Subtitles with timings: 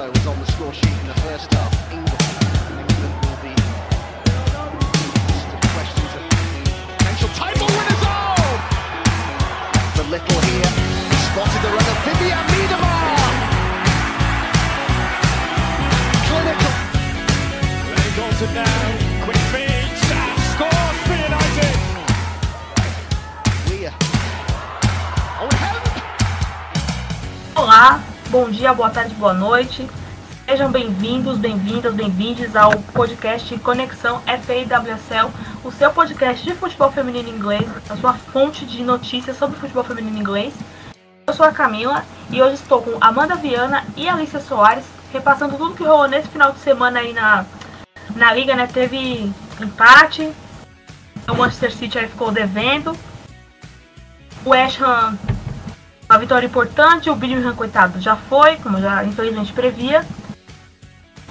[0.00, 1.92] also was on the score sheet in the first half.
[1.92, 2.22] England,
[2.72, 3.52] England will be
[5.28, 5.44] just
[5.76, 6.22] questions of
[6.96, 8.04] potential title winners.
[8.08, 8.56] Oh!
[9.96, 10.72] The little here
[11.28, 13.28] spotted the runner Vivian Miedemar.
[16.28, 16.74] Clinical.
[17.92, 18.80] Ray Dalton now,
[19.24, 21.76] quick feed, Sam scores for United.
[23.68, 23.92] Weir.
[25.40, 25.84] Oh, help!
[27.56, 29.90] Olá, bom dia, boa tarde, boa noite.
[30.48, 35.32] Sejam bem-vindos, bem-vindas, bem-vindes ao podcast Conexão FAWSL,
[35.64, 40.16] o seu podcast de futebol feminino inglês, a sua fonte de notícias sobre futebol feminino
[40.16, 40.54] inglês.
[41.26, 45.74] Eu sou a Camila e hoje estou com Amanda Viana e Alicia Soares, repassando tudo
[45.74, 47.44] que rolou nesse final de semana aí na,
[48.14, 48.68] na liga, né?
[48.68, 50.32] Teve empate,
[51.28, 52.96] o Manchester City aí ficou devendo,
[54.44, 55.18] o West Ham
[56.10, 60.04] uma vitória importante, o Birmingham, coitado, já foi, como já infelizmente previa.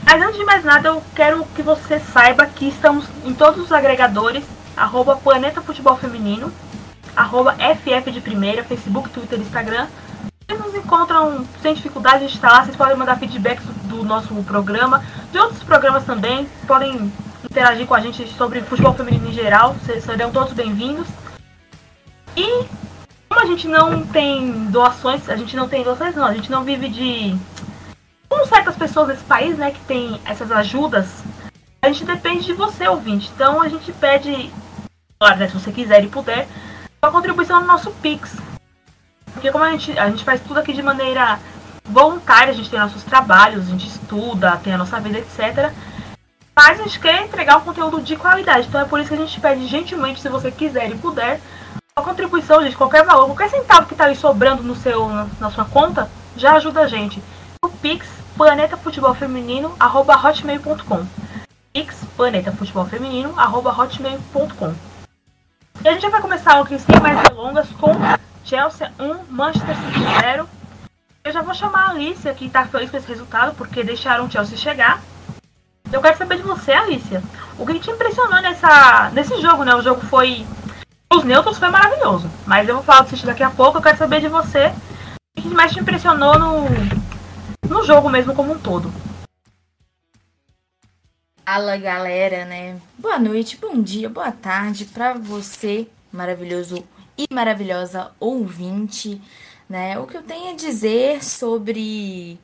[0.06, 3.74] Mas antes de mais nada, eu quero que você saiba que estamos em todos os
[3.74, 4.46] agregadores,
[4.78, 6.50] arroba Planeta Futebol Feminino,
[7.14, 9.86] arroba FF de Primeira, Facebook, Twitter, Instagram.
[10.48, 14.34] Vocês nos encontram sem dificuldade, a gente está lá, vocês podem mandar feedbacks do, nosso
[14.46, 17.12] programa, de outros programas também, podem
[17.44, 21.06] interagir com a gente sobre futebol feminino em geral, vocês serão todos bem-vindos.
[22.38, 22.66] E
[23.30, 26.64] como a gente não tem doações, a gente não tem doações não, a gente não
[26.64, 27.38] vive de.
[28.28, 31.24] Como certas pessoas nesse país, né, que tem essas ajudas,
[31.82, 33.32] a gente depende de você, ouvinte.
[33.34, 34.52] Então a gente pede,
[35.20, 36.48] claro, né, se você quiser e puder,
[37.02, 38.36] uma contribuição no nosso Pix.
[39.34, 41.40] Porque como a gente, a gente faz tudo aqui de maneira
[41.86, 45.72] voluntária, a gente tem nossos trabalhos, a gente estuda, tem a nossa vida, etc.
[46.56, 48.68] Mas a gente quer entregar um conteúdo de qualidade.
[48.68, 51.40] Então é por isso que a gente pede gentilmente, se você quiser e puder,
[52.02, 55.66] contribuição, gente, qualquer valor, qualquer centavo que tá ali sobrando no seu, na, na sua
[55.66, 57.22] conta, já ajuda a gente.
[57.64, 61.06] O Pix, planetafutebolfeminino.hotmail.com
[61.74, 64.74] Pix, planetafutebolfeminino.hotmail.com
[65.84, 67.92] E a gente vai começar aqui sem mais delongas com
[68.44, 70.50] Chelsea 1, Manchester City 0.
[71.24, 74.32] Eu já vou chamar a Alicia, que tá feliz com esse resultado, porque deixaram o
[74.32, 75.02] Chelsea chegar.
[75.92, 77.22] Eu quero saber de você, Alicia.
[77.58, 79.76] O que te impressionou nessa, nesse jogo, né?
[79.76, 80.46] O jogo foi
[81.12, 82.30] os neutros foi maravilhoso.
[82.46, 83.78] Mas eu vou falar City daqui a pouco.
[83.78, 84.72] Eu quero saber de você
[85.38, 86.66] o que mais te impressionou no,
[87.68, 88.92] no jogo mesmo como um todo.
[91.46, 92.80] Fala galera, né?
[92.96, 96.86] Boa noite, bom dia, boa tarde para você, maravilhoso
[97.18, 99.20] e maravilhosa ouvinte,
[99.68, 99.98] né?
[99.98, 102.40] O que eu tenho a dizer sobre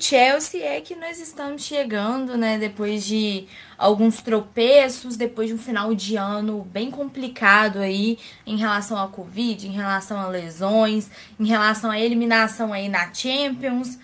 [0.00, 3.46] Chelsea é que nós estamos chegando, né, depois de
[3.76, 9.66] alguns tropeços, depois de um final de ano bem complicado aí em relação à Covid,
[9.66, 13.98] em relação a lesões, em relação à eliminação aí na Champions,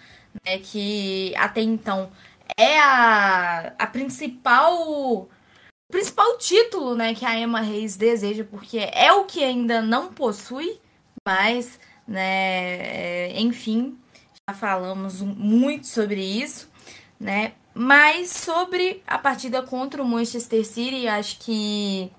[0.44, 2.10] né, que até então
[2.56, 5.28] é a, a principal
[5.88, 10.12] o principal título, né, que a Emma Reis deseja, porque é o que ainda não
[10.12, 10.80] possui,
[11.24, 14.05] mas, né, enfim, já
[14.54, 16.68] falamos muito sobre isso,
[17.18, 17.54] né?
[17.74, 22.10] Mas sobre a partida contra o Manchester City, acho que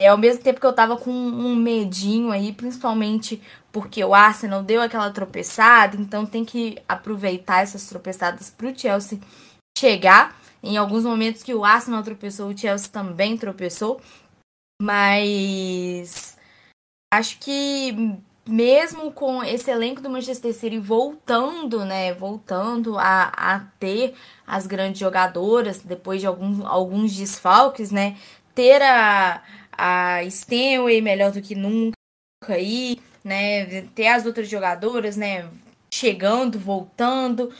[0.00, 3.40] é ao mesmo tempo que eu tava com um medinho aí, principalmente
[3.72, 9.20] porque o Arsenal deu aquela tropeçada, então tem que aproveitar essas tropeçadas pro Chelsea
[9.78, 10.36] chegar.
[10.62, 14.00] Em alguns momentos que o Arsenal tropeçou, o Chelsea também tropeçou.
[14.82, 16.36] Mas
[17.12, 24.14] acho que mesmo com esse elenco do Manchester City voltando, né, voltando a, a ter
[24.46, 28.16] as grandes jogadoras depois de alguns, alguns desfalques, né,
[28.54, 31.94] ter a, a Stenway melhor do que nunca
[32.48, 35.48] aí, né, ter as outras jogadoras, né,
[35.90, 37.52] chegando, voltando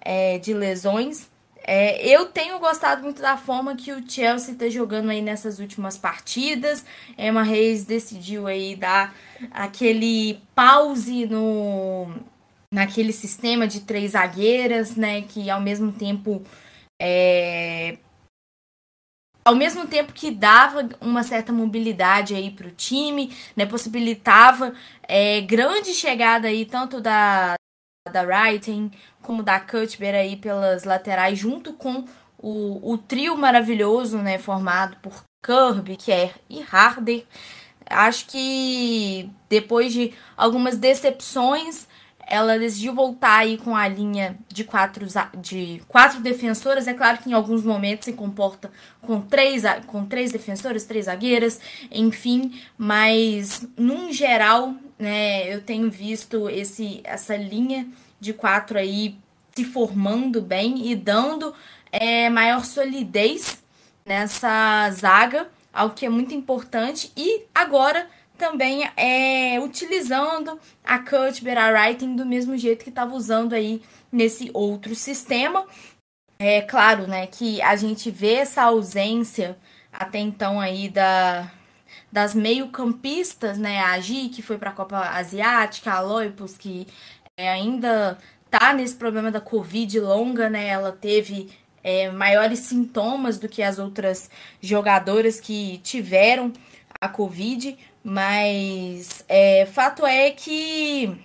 [0.00, 1.30] é, de lesões.
[1.64, 5.96] É, eu tenho gostado muito da forma que o Chelsea está jogando aí nessas últimas
[5.96, 6.84] partidas.
[7.16, 9.14] Emma Reis decidiu aí dar
[9.50, 12.08] aquele pause no
[12.72, 16.42] naquele sistema de três zagueiras, né, que ao mesmo tempo
[17.00, 17.98] é,
[19.44, 24.72] ao mesmo tempo que dava uma certa mobilidade aí para o time, né, possibilitava
[25.02, 27.54] é, grande chegada aí tanto da
[28.10, 28.90] da Writing
[29.22, 32.04] como da Cuthbert aí pelas laterais, junto com
[32.36, 37.24] o, o trio maravilhoso, né, formado por Kirby, Kerr e Harder.
[37.88, 41.86] Acho que depois de algumas decepções,
[42.26, 45.06] ela decidiu voltar aí com a linha de quatro,
[45.36, 46.88] de quatro defensoras.
[46.88, 48.70] É claro que em alguns momentos se comporta
[49.00, 51.60] com três, com três defensoras, três zagueiras,
[51.90, 57.88] enfim, mas num geral, né, eu tenho visto esse, essa linha
[58.20, 59.16] de quatro aí
[59.54, 61.52] se formando bem e dando
[61.90, 63.62] é, maior solidez
[64.06, 67.12] nessa zaga, algo que é muito importante.
[67.16, 68.08] E agora
[68.38, 74.50] também é utilizando a Cuthbert, a Writing do mesmo jeito que estava usando aí nesse
[74.54, 75.66] outro sistema.
[76.38, 79.58] É claro, né, que a gente vê essa ausência
[79.92, 81.50] até então aí da
[82.12, 86.86] das meio-campistas, né, a Gi, que foi para a Copa Asiática, a Loipos, que
[87.38, 88.18] é, ainda
[88.50, 91.50] tá nesse problema da Covid longa, né, ela teve
[91.82, 94.30] é, maiores sintomas do que as outras
[94.60, 96.52] jogadoras que tiveram
[97.00, 101.16] a Covid, mas é, fato é que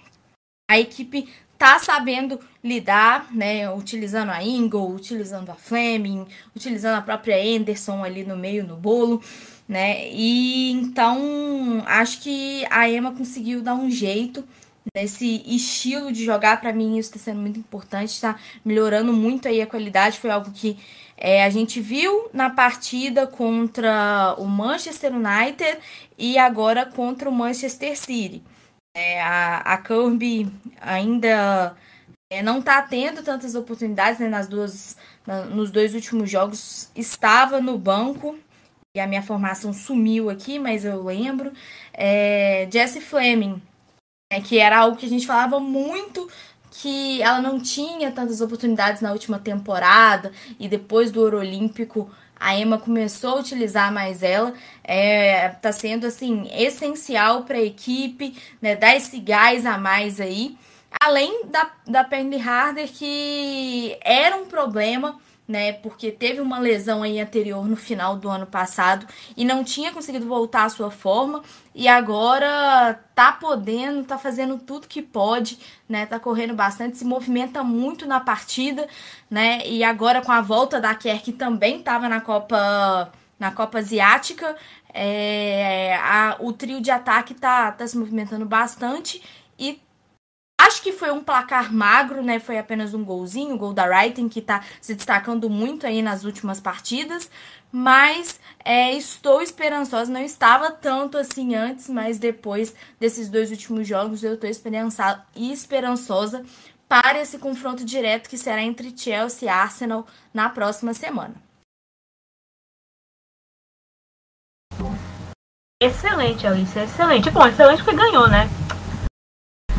[0.72, 6.26] a equipe tá sabendo lidar, né, utilizando a Ingle, utilizando a Fleming,
[6.56, 9.22] utilizando a própria Anderson ali no meio no bolo,
[9.68, 10.10] né?
[10.12, 14.44] E então acho que a Emma conseguiu dar um jeito
[14.96, 16.62] nesse estilo de jogar.
[16.62, 20.20] Para mim isso está sendo muito importante, está melhorando muito aí a qualidade.
[20.20, 20.78] Foi algo que
[21.18, 25.80] é, a gente viu na partida contra o Manchester United
[26.18, 28.44] e agora contra o Manchester City.
[28.96, 31.76] É, a, a Kirby ainda
[32.30, 36.90] é, não está tendo tantas oportunidades né, nas duas, na, nos dois últimos jogos.
[36.96, 38.38] Estava no banco
[38.98, 41.52] e a minha formação sumiu aqui, mas eu lembro.
[41.94, 43.62] É, Jesse Fleming,
[44.32, 46.28] é, que era algo que a gente falava muito
[46.72, 52.10] que ela não tinha tantas oportunidades na última temporada e depois do Ouro Olímpico
[52.40, 54.54] a Emma começou a utilizar mais ela,
[54.84, 60.58] é, tá sendo assim essencial para a equipe, né, dar esse gás a mais aí.
[61.00, 65.74] Além da, da Penny Harder, que era um problema, né?
[65.74, 70.28] Porque teve uma lesão aí anterior no final do ano passado e não tinha conseguido
[70.28, 71.42] voltar à sua forma
[71.74, 75.58] e agora tá podendo, tá fazendo tudo que pode,
[75.88, 76.06] né?
[76.06, 78.88] Tá correndo bastante, se movimenta muito na partida,
[79.30, 79.66] né?
[79.66, 84.56] E agora com a volta da Kerr que também estava na Copa na Copa Asiática,
[84.92, 89.22] é, a, o trio de ataque tá, tá se movimentando bastante
[89.60, 89.80] e
[90.60, 92.40] Acho que foi um placar magro, né?
[92.40, 96.24] Foi apenas um golzinho, o gol da Wrighting, que tá se destacando muito aí nas
[96.24, 97.30] últimas partidas.
[97.72, 104.24] Mas é, estou esperançosa, não estava tanto assim antes, mas depois desses dois últimos jogos
[104.24, 104.50] eu estou
[105.36, 106.46] esperançosa
[106.88, 111.36] para esse confronto direto que será entre Chelsea e Arsenal na próxima semana.
[115.80, 117.30] Excelente, Alice, excelente.
[117.30, 118.50] Bom, excelente porque ganhou, né?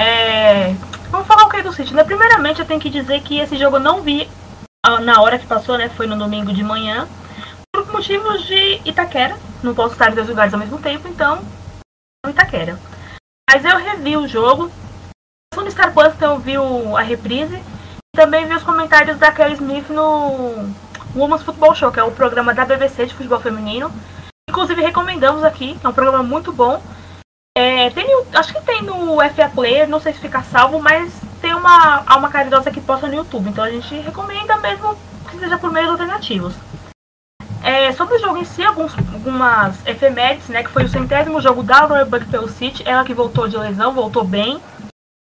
[0.00, 0.72] É...
[1.10, 2.04] Vamos falar o que do City, né?
[2.04, 4.28] Primeiramente, eu tenho que dizer que esse jogo eu não vi
[4.84, 5.88] ah, na hora que passou, né?
[5.88, 7.08] Foi no domingo de manhã.
[7.74, 9.36] Por motivos de Itaquera.
[9.62, 11.42] Não posso estar em dois lugares ao mesmo tempo, então.
[12.26, 12.78] Itaquera.
[13.50, 14.70] Mas eu revi o jogo.
[15.56, 16.54] No Star Plus, então eu vi
[16.96, 17.56] a reprise.
[17.56, 20.72] E também vi os comentários da Kelly Smith no
[21.16, 23.90] Women's Football Show, que é o programa da BBC de futebol feminino.
[24.48, 26.82] Inclusive recomendamos aqui, é um programa muito bom.
[27.58, 31.52] É, tem, acho que tem no FA Player, não sei se fica salvo, mas tem
[31.52, 33.48] uma alma caridosa que posta no YouTube.
[33.48, 34.96] Então a gente recomenda mesmo
[35.28, 36.54] que seja por meios alternativos.
[37.60, 40.62] É, sobre o jogo em si, alguns, algumas efemérides, né?
[40.62, 42.84] Que foi o centésimo jogo da Roebuck pelo City.
[42.86, 44.60] Ela que voltou de lesão, voltou bem.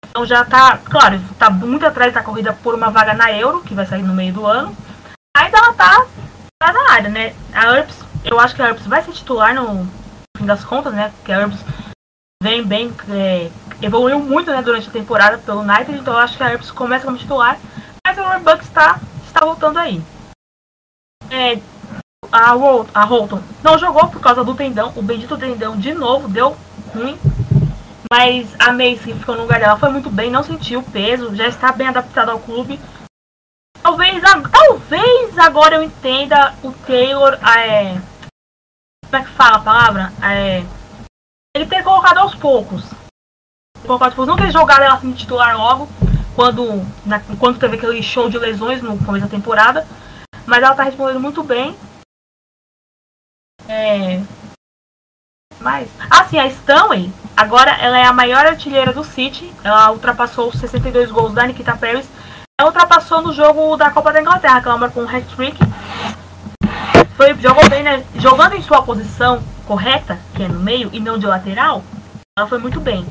[0.08, 3.74] Então já tá, claro, tá muito atrás da corrida por uma vaga na Euro, que
[3.74, 4.78] vai sair no meio do ano.
[5.36, 6.06] Ainda ela tá,
[6.62, 7.34] tá na área, né?
[7.52, 9.90] A Herbs, eu acho que a Herbs vai ser titular no
[10.38, 11.12] fim das contas, né?
[11.18, 11.60] Porque a Herbs
[12.42, 13.52] vem bem, é,
[13.84, 17.16] evoluiu muito né, durante a temporada pelo United, então acho que a Herbs começa como
[17.16, 17.60] titular,
[18.04, 20.02] mas o Bucks está, está voltando aí.
[21.30, 21.60] É,
[22.32, 22.50] a,
[22.96, 26.58] a Holton não jogou por causa do tendão, o bendito tendão de novo deu
[26.96, 27.16] ruim,
[28.12, 31.72] mas a Macy ficou no lugar dela foi muito bem, não sentiu peso, já está
[31.72, 32.80] bem adaptada ao clube.
[33.84, 34.20] Talvez,
[34.52, 38.02] talvez agora eu entenda o Taylor, é,
[39.06, 40.14] como é que fala a palavra?
[40.24, 40.64] É,
[41.56, 42.86] ele ter colocado aos poucos.
[44.26, 45.90] Não ter jogado ela assim titular logo,
[46.36, 49.88] quando, na, quando teve aquele show de lesões no começo da temporada.
[50.46, 51.76] Mas ela tá respondendo muito bem.
[53.68, 54.22] É.
[55.60, 55.90] Mas.
[56.10, 59.54] Ah, sim, a Stanley, agora ela é a maior artilheira do City.
[59.64, 62.08] Ela ultrapassou os 62 gols da Nikita Paris.
[62.60, 65.58] Ela ultrapassou no jogo da Copa da Inglaterra, que ela marcou um hat-trick.
[67.16, 68.04] Foi, jogou bem, né?
[68.16, 71.84] Jogando em sua posição, correta, que é no meio, e não de lateral,
[72.38, 73.06] ela foi muito bem.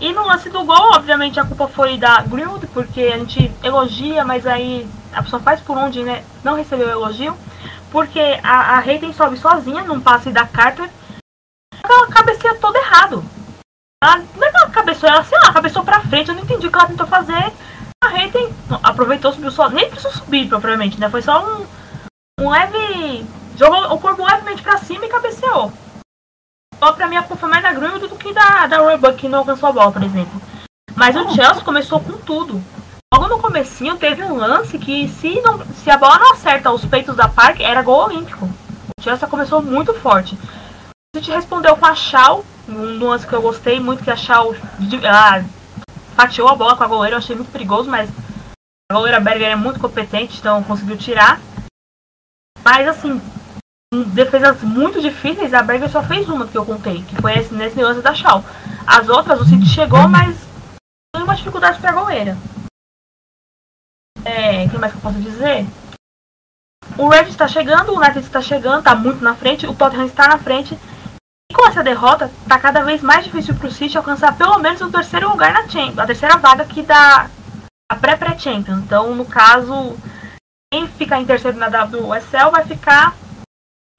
[0.00, 4.24] E no lance do gol, obviamente a culpa foi da Greenwood, porque a gente elogia,
[4.24, 7.36] mas aí a pessoa faz por onde né, não recebeu elogio.
[7.92, 10.90] Porque a, a Hayden sobe sozinha num passe da Carter.
[11.84, 13.22] Ela cabeceia todo errado.
[14.02, 16.30] Ela, não é que ela cabeceou, ela, sei lá, cabeceou pra frente.
[16.30, 17.52] Eu não entendi o que ela tentou fazer.
[18.02, 19.68] A Hayden aproveitou, subiu só.
[19.68, 21.08] Nem precisou subir, propriamente, né?
[21.10, 21.66] Foi só um,
[22.40, 23.26] um leve.
[23.56, 25.72] Jogou o corpo levemente pra cima e cabeceou.
[26.78, 29.68] Só pra mim foi mais da Greenwood do que da, da Roebuck, que não alcançou
[29.68, 30.40] a bola, por exemplo.
[30.96, 32.62] Mas o Chelsea começou com tudo.
[33.14, 36.84] Logo no comecinho teve um lance que se, não, se a bola não acerta os
[36.84, 38.46] peitos da Park, era gol olímpico.
[38.98, 40.36] O Chelsea começou muito forte.
[41.14, 44.54] A gente respondeu com a Shaw, um lance que eu gostei muito, que a Shaw
[45.06, 45.44] ah,
[46.16, 48.10] fatiou a bola com a goleira, eu achei muito perigoso, mas
[48.90, 51.38] a goleira Berger é muito competente, então conseguiu tirar.
[52.64, 53.20] Mas assim,
[54.08, 57.82] defesas muito difíceis, a Berger só fez uma que eu contei, que foi esse, nesse
[57.82, 58.44] lance da Shaw.
[58.86, 60.36] As outras, o City chegou, mas
[61.14, 62.36] tem uma dificuldade para a goleira.
[64.24, 65.66] É, o que mais que eu posso dizer?
[66.96, 70.28] O Red está chegando, o United está chegando, está muito na frente, o Tottenham está
[70.28, 70.78] na frente.
[71.50, 74.80] E com essa derrota, está cada vez mais difícil para o City alcançar pelo menos
[74.80, 77.28] o terceiro lugar na Champions, a terceira vaga que dá
[77.90, 78.78] a pré-pré-Champions.
[78.78, 79.96] Então, no caso,
[80.72, 83.14] quem ficar em terceiro na WSL vai ficar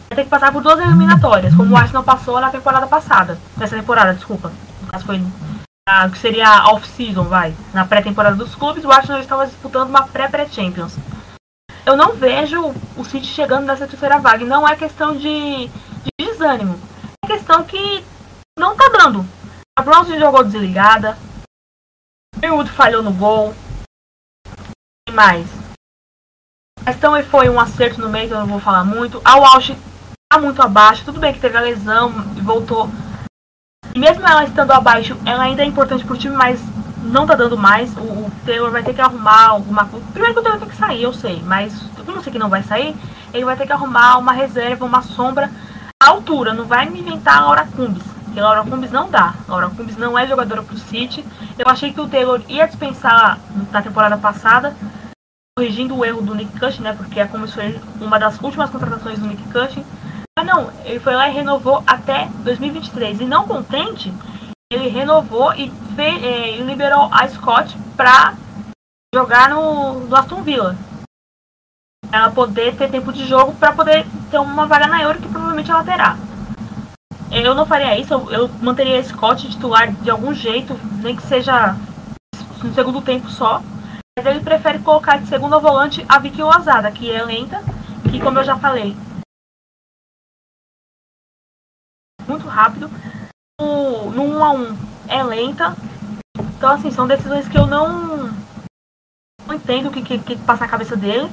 [0.09, 3.37] vai ter que passar por duas eliminatórias, como o Arsenal passou na temporada passada.
[3.55, 4.51] Nessa temporada, desculpa.
[4.81, 5.21] No caso foi
[5.87, 7.55] a, que seria a off-season, vai.
[7.73, 10.97] Na pré-temporada dos clubes, o Arsenal estava disputando uma pré-pré-Champions.
[11.85, 14.43] Eu não vejo o City chegando nessa terceira vaga.
[14.43, 16.79] Não é questão de, de desânimo.
[17.23, 18.03] É questão que
[18.57, 19.23] não tá dando.
[19.77, 21.17] A Bronze jogou desligada.
[22.35, 23.53] O Greenwood falhou no gol.
[25.07, 25.62] E mais.
[26.85, 29.21] A Stanley foi um acerto no meio, que eu não vou falar muito.
[29.23, 29.75] A Walsh
[30.31, 31.05] tá muito abaixo.
[31.05, 32.89] Tudo bem que teve a lesão e voltou
[33.95, 36.59] e mesmo ela estando abaixo, ela ainda é importante pro time, mas
[37.03, 37.95] não tá dando mais.
[37.95, 40.05] O, o Taylor vai ter que arrumar alguma coisa.
[40.11, 42.49] Primeiro que o Taylor tem que sair, eu sei, mas eu não sei que não
[42.49, 42.95] vai sair.
[43.31, 45.51] Ele vai ter que arrumar uma reserva, uma sombra
[46.01, 46.53] à altura.
[46.53, 48.03] Não vai me inventar a Laura Cumbis.
[48.23, 49.35] Porque a Laura Cumbis não dá.
[49.47, 51.23] A Laura Cumbis não é jogadora pro City.
[51.59, 53.37] Eu achei que o Taylor ia dispensar
[53.71, 54.75] na temporada passada,
[55.55, 56.93] corrigindo o erro do Nick Cushing, né?
[56.93, 59.85] Porque a Cumbis foi uma das últimas contratações do Nick Cushing.
[60.37, 63.21] Ah, não, ele foi lá e renovou até 2023.
[63.21, 64.11] E não contente,
[64.71, 68.33] ele renovou e fez, é, liberou a Scott para
[69.13, 70.75] jogar no, no Aston Villa.
[72.11, 75.69] Ela poder ter tempo de jogo para poder ter uma vaga na Euro que provavelmente
[75.69, 76.17] ela terá.
[77.31, 81.75] Eu não faria isso, eu manteria a Scott titular de algum jeito, nem que seja
[82.63, 83.61] no segundo tempo só.
[84.17, 87.61] Mas ele prefere colocar de segundo volante a Vicky Lozada, que é lenta,
[88.09, 88.95] que como eu já falei,
[92.27, 92.89] muito rápido.
[93.59, 94.77] No, no 1 a 1
[95.07, 95.75] é lenta.
[96.37, 98.31] Então, assim, são decisões que eu não,
[99.45, 101.29] não entendo o que, que, que passa na cabeça dele.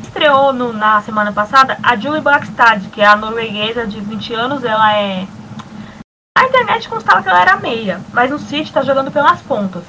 [0.00, 4.64] Estreou no, na semana passada a Julie Blackstad, que é a norueguesa de 20 anos.
[4.64, 5.26] Ela é.
[6.36, 9.84] A internet constava que ela era meia, mas no City está jogando pelas pontas.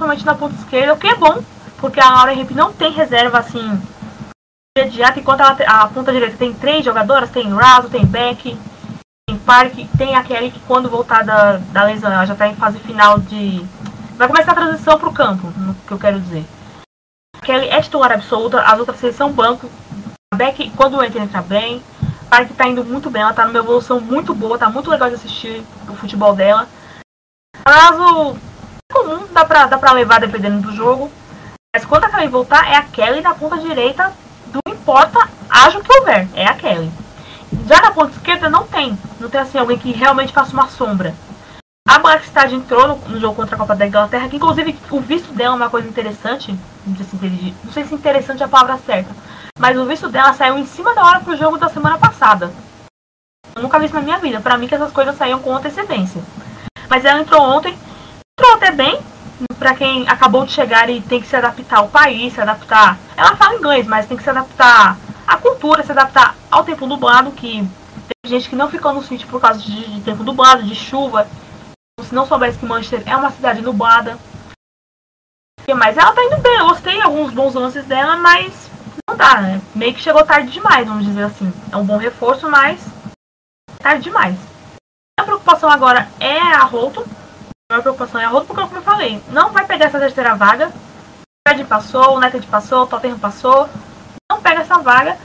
[0.00, 1.42] Principalmente na ponta esquerda, o que é bom,
[1.76, 3.78] porque a Laura Hemp não tem reserva assim
[4.74, 8.56] imediata, enquanto ela, a ponta direita tem três jogadoras, tem Raso, tem Beck,
[9.44, 12.78] Park tem a Kelly que quando voltar da, da lesão, ela já está em fase
[12.78, 13.62] final de.
[14.16, 16.46] Vai começar a transição para o campo, no que eu quero dizer.
[17.36, 19.70] A Kelly é titular absoluta, as outras seis são banco.
[20.32, 21.82] A Beck, quando entra, entra bem.
[22.30, 25.16] Park está indo muito bem, ela está numa evolução muito boa, tá muito legal de
[25.16, 26.66] assistir o futebol dela.
[27.62, 28.38] Caso
[28.90, 31.10] comum, dá pra, dá pra levar dependendo do jogo.
[31.74, 34.12] Mas quando a Kelly voltar, é a Kelly na ponta direita,
[34.52, 36.90] não importa, haja o que houver, é a Kelly.
[37.66, 38.98] Já na ponta esquerda não tem.
[39.18, 41.14] Não tem assim alguém que realmente faça uma sombra.
[41.88, 45.32] A Blackstad entrou no, no, jogo contra a Copa da Inglaterra, que inclusive o visto
[45.32, 46.56] dela é uma coisa interessante.
[46.86, 49.10] Não sei, se não sei se interessante é a palavra certa.
[49.58, 52.52] Mas o visto dela saiu em cima da hora pro jogo da semana passada.
[53.56, 54.40] Eu nunca vi isso na minha vida.
[54.40, 56.22] Pra mim que essas coisas saíam com antecedência.
[56.88, 57.76] Mas ela entrou ontem,
[58.40, 58.98] entrou até bem.
[59.58, 62.98] Pra quem acabou de chegar e tem que se adaptar ao país, se adaptar.
[63.16, 67.30] Ela fala inglês, mas tem que se adaptar à cultura, se adaptar ao tempo nublado,
[67.32, 70.74] que tem gente que não ficou no sítio por causa de, de tempo nublado, de
[70.74, 71.26] chuva.
[72.02, 74.18] Se não soubesse que Manchester é uma cidade nublada.
[75.76, 78.70] Mas ela tá indo bem, eu gostei alguns bons lances dela, mas
[79.08, 79.60] não dá, né?
[79.74, 81.52] Meio que chegou tarde demais, vamos dizer assim.
[81.70, 82.80] É um bom reforço, mas
[83.78, 84.36] tarde demais.
[85.18, 87.04] A preocupação agora é a Holton.
[87.70, 90.68] A preocupação é a Holton, porque como eu falei, não vai pegar essa terceira vaga.
[90.68, 93.68] O Fred passou, o United passou, o Tottenham passou.
[94.30, 95.16] Não pega essa vaga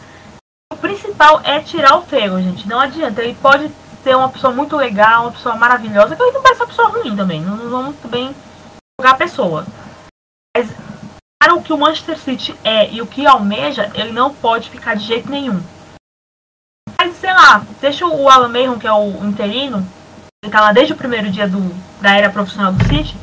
[0.75, 2.67] o principal é tirar o Taylor, gente.
[2.67, 3.23] Não adianta.
[3.23, 3.71] Ele pode
[4.03, 7.15] ser uma pessoa muito legal, uma pessoa maravilhosa, que ele não parece uma pessoa ruim
[7.15, 7.41] também.
[7.41, 8.35] Não, vamos bem
[8.99, 9.65] jogar a pessoa.
[10.55, 10.69] Mas
[11.41, 14.95] para o que o Manchester City é e o que almeja, ele não pode ficar
[14.95, 15.61] de jeito nenhum.
[16.99, 19.85] Mas, sei lá, deixa o Alan Mayron, que é o interino,
[20.45, 21.59] ele tá lá desde o primeiro dia do,
[21.99, 23.17] da era profissional do City,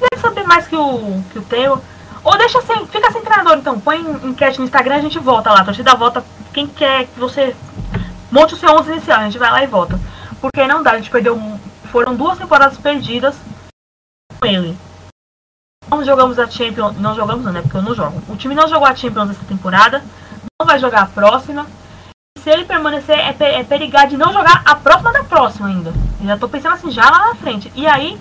[0.00, 1.80] Deve saber mais que o, que o Theo.
[2.22, 3.78] Ou deixa sem, fica sem treinador então.
[3.78, 5.60] Põe enquete no Instagram a gente volta lá.
[5.60, 6.24] A torcida volta.
[6.52, 7.54] Quem quer que você
[8.30, 9.98] monte o seu 11 inicial, a gente vai lá e volta.
[10.40, 11.40] Porque não dá, a gente perdeu.
[11.92, 13.36] Foram duas temporadas perdidas
[14.40, 14.76] com ele.
[15.88, 16.96] Não jogamos a Champions.
[16.98, 17.62] Não jogamos, não, né?
[17.62, 18.20] Porque eu não jogo.
[18.28, 20.02] O time não jogou a Champions essa temporada.
[20.60, 21.66] Não vai jogar a próxima.
[22.38, 25.92] Se ele permanecer, é, é perigar de não jogar a próxima da próxima ainda.
[26.20, 27.72] Eu já tô pensando assim, já lá na frente.
[27.74, 28.18] E aí,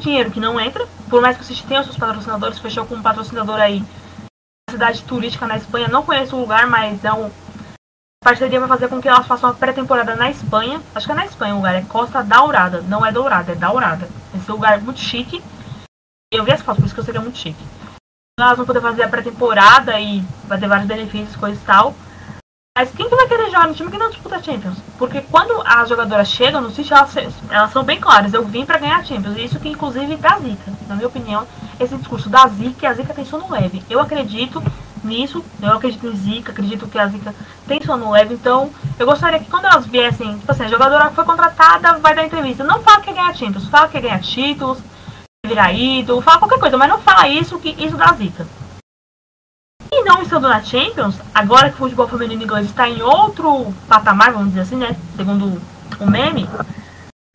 [0.00, 3.60] dinheiro que não entra, por mais que vocês tenham seus patrocinadores, fechou com um patrocinador
[3.60, 3.84] aí,
[4.70, 7.30] cidade turística na Espanha, não conheço o lugar, mas é um
[8.22, 10.80] parceria vai fazer com que elas façam uma pré-temporada na Espanha.
[10.94, 14.08] Acho que é na Espanha o lugar, é Costa Daurada, não é Dourada, é Daurada.
[14.34, 15.42] Esse lugar é muito chique.
[16.32, 17.62] Eu vi as fotos, por isso que eu sei que é muito chique.
[18.38, 21.94] Elas vão poder fazer a pré-temporada e vai ter vários benefícios, coisa e tal.
[22.74, 24.78] Mas quem que vai querer jogar no time que não disputa Champions?
[24.98, 27.14] Porque quando as jogadoras chegam no City, elas,
[27.50, 28.32] elas são bem claras.
[28.32, 29.36] Eu vim para ganhar Champions.
[29.36, 30.72] Isso que inclusive dá zica.
[30.88, 31.46] Na minha opinião,
[31.78, 33.84] esse discurso da zica, a zica tem sono leve.
[33.90, 34.62] Eu acredito
[35.04, 35.44] nisso.
[35.60, 37.34] Eu acredito em zica, acredito que a zica
[37.68, 38.32] tem sono leve.
[38.32, 42.24] Então, eu gostaria que quando elas viessem, tipo assim, a jogadora foi contratada vai dar
[42.24, 42.64] entrevista.
[42.64, 44.78] Não fala que quer ganhar Champions, fala que quer ganhar títulos,
[45.46, 48.46] virar ídolo, fala qualquer coisa, mas não fala isso que isso dá zica.
[50.04, 54.48] Não estando na Champions, agora que o futebol feminino inglês está em outro patamar, vamos
[54.48, 54.96] dizer assim, né?
[55.16, 55.62] Segundo
[56.00, 56.48] o meme,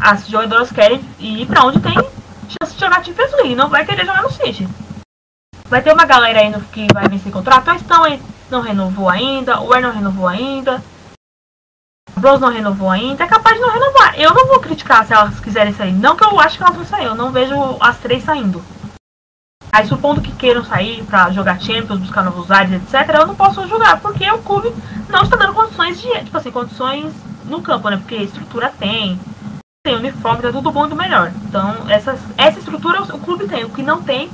[0.01, 4.05] as jogadoras querem ir para onde tem chance de jogar Champions League, não vai querer
[4.05, 4.67] jogar no City.
[5.69, 8.03] Vai ter uma galera aí que vai vencer contrato, a Stão
[8.49, 10.83] não renovou ainda, o Er não renovou ainda,
[12.15, 14.19] o Bros não renovou ainda, é capaz de não renovar.
[14.19, 16.85] Eu não vou criticar se elas quiserem sair, não que eu acho que elas vão
[16.85, 18.63] sair, eu não vejo as três saindo.
[19.77, 23.67] Aí supondo que queiram sair para jogar Champions, buscar novos ares, etc., eu não posso
[23.67, 24.73] julgar, porque o clube
[25.07, 27.13] não está dando condições de, tipo assim, condições
[27.45, 27.97] no campo, né?
[27.97, 29.19] Porque estrutura tem,
[29.85, 31.31] tem uniforme, tá tudo bom e do melhor.
[31.45, 33.65] Então, essa, essa estrutura o clube tem.
[33.65, 34.31] O que não tem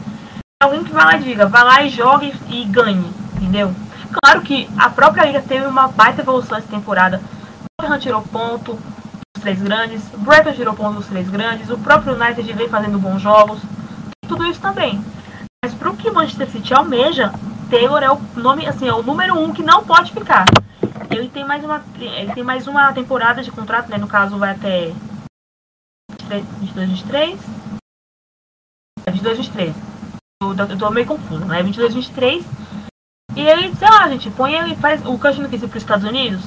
[0.62, 3.76] é alguém que vai lá e diga, vai lá e jogue e ganhe, entendeu?
[4.24, 7.20] Claro que a própria liga teve uma baita evolução essa temporada.
[7.82, 12.54] Tottenham tirou ponto dos três grandes, Brighton tirou ponto dos três grandes, o próprio United
[12.54, 13.60] vem fazendo bons jogos.
[14.26, 15.04] Tudo isso também.
[15.64, 17.32] Mas para o que Manchester City almeja,
[17.70, 20.44] Taylor é o nome, assim, é o número um que não pode ficar.
[21.10, 23.98] Ele tem mais uma, ele tem mais uma temporada de contrato, né?
[23.98, 24.94] No caso vai até
[26.60, 27.40] 22, 23.
[29.06, 29.74] É 22, 23.
[30.42, 31.64] Eu, eu tô meio confuso, né?
[31.64, 32.46] 22, 23.
[33.34, 36.06] E ele, sei lá, gente, põe ele, faz o Cushing quis ir para os Estados
[36.06, 36.44] Unidos,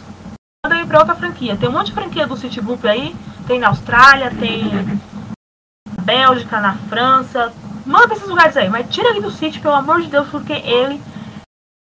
[0.62, 1.56] manda ele para outra franquia.
[1.56, 6.60] Tem um monte de franquia do City Group aí, tem na Austrália, tem na Bélgica,
[6.60, 7.50] na França,
[7.86, 11.00] Manda esses lugares aí, mas tira ele do City, pelo amor de Deus, porque ele,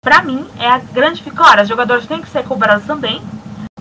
[0.04, 1.24] pra mim, é a grande.
[1.32, 3.24] Claro, os jogadores têm que ser cobrados também,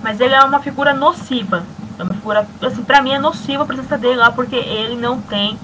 [0.00, 1.62] mas ele é uma figura nociva.
[1.98, 5.20] É uma figura, assim, pra mim é nociva a presença dele lá, porque ele não
[5.20, 5.58] tem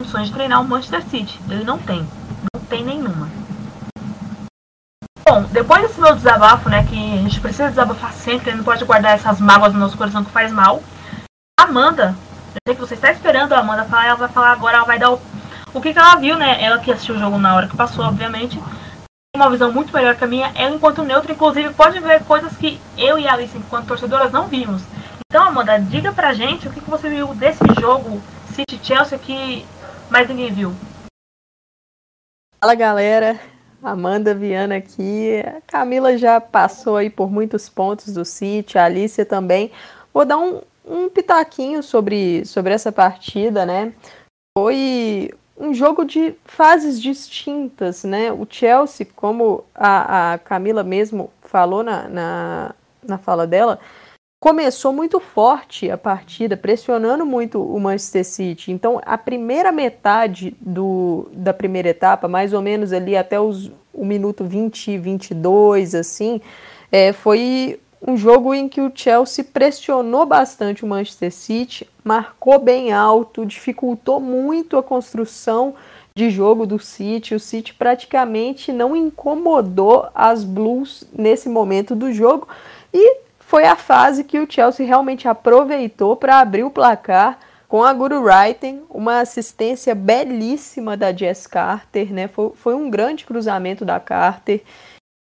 [0.00, 1.40] condições de treinar o Manchester City.
[1.48, 2.04] Ele não tem.
[2.52, 3.28] Não tem nenhuma.
[5.24, 9.14] Bom, depois desse meu desabafo, né, que a gente precisa desabafar sempre, não pode guardar
[9.14, 10.82] essas mágoas no nosso coração que faz mal.
[11.60, 12.16] Amanda,
[12.48, 14.98] eu sei que você está esperando a Amanda falar, ela vai falar agora, ela vai
[14.98, 15.20] dar o
[15.72, 16.62] o que, que ela viu, né?
[16.62, 20.16] Ela que assistiu o jogo na hora que passou, obviamente, tem uma visão muito melhor
[20.16, 20.52] que a minha.
[20.54, 24.48] Ela, enquanto neutra, inclusive, pode ver coisas que eu e a Alice, enquanto torcedoras, não
[24.48, 24.82] vimos.
[25.30, 28.20] Então, Amanda, diga pra gente o que, que você viu desse jogo
[28.52, 29.64] City-Chelsea que
[30.10, 30.74] mais ninguém viu.
[32.60, 33.38] Fala, galera.
[33.82, 35.40] Amanda Viana aqui.
[35.40, 39.70] A Camila já passou aí por muitos pontos do City, a Alicia também.
[40.12, 43.92] Vou dar um, um pitaquinho sobre, sobre essa partida, né?
[44.56, 45.30] Foi
[45.60, 48.32] um jogo de fases distintas, né?
[48.32, 52.74] O Chelsea, como a, a Camila mesmo falou na, na,
[53.06, 53.78] na fala dela,
[54.40, 58.72] começou muito forte a partida, pressionando muito o Manchester City.
[58.72, 64.04] Então, a primeira metade do, da primeira etapa, mais ou menos ali até os, o
[64.04, 66.40] minuto 20, 22, assim,
[66.90, 72.92] é, foi um jogo em que o Chelsea pressionou bastante o Manchester City, marcou bem
[72.92, 75.74] alto, dificultou muito a construção
[76.14, 77.34] de jogo do City.
[77.34, 82.48] O City praticamente não incomodou as Blues nesse momento do jogo
[82.92, 87.92] e foi a fase que o Chelsea realmente aproveitou para abrir o placar com a
[87.92, 92.26] Guru Wrighten, uma assistência belíssima da Jess Carter, né?
[92.26, 94.60] Foi, foi um grande cruzamento da Carter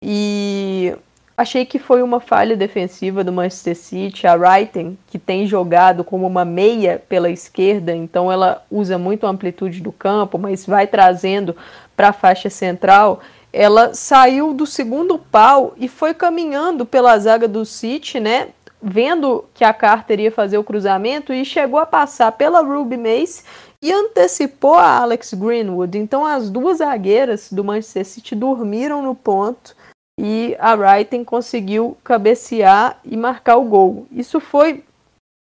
[0.02, 0.94] e
[1.38, 4.27] Achei que foi uma falha defensiva do Manchester City.
[4.27, 9.31] A Wrighten, que tem jogado como uma meia pela esquerda, então ela usa muito a
[9.31, 11.55] amplitude do campo, mas vai trazendo
[11.96, 13.20] para a faixa central.
[13.53, 18.48] Ela saiu do segundo pau e foi caminhando pela zaga do City, né?
[18.83, 23.44] Vendo que a Carter ia fazer o cruzamento e chegou a passar pela Ruby Mace
[23.81, 25.98] e antecipou a Alex Greenwood.
[25.98, 29.77] Então as duas zagueiras do Manchester City dormiram no ponto
[30.18, 34.09] e a Wrighton conseguiu cabecear e marcar o gol.
[34.11, 34.83] Isso foi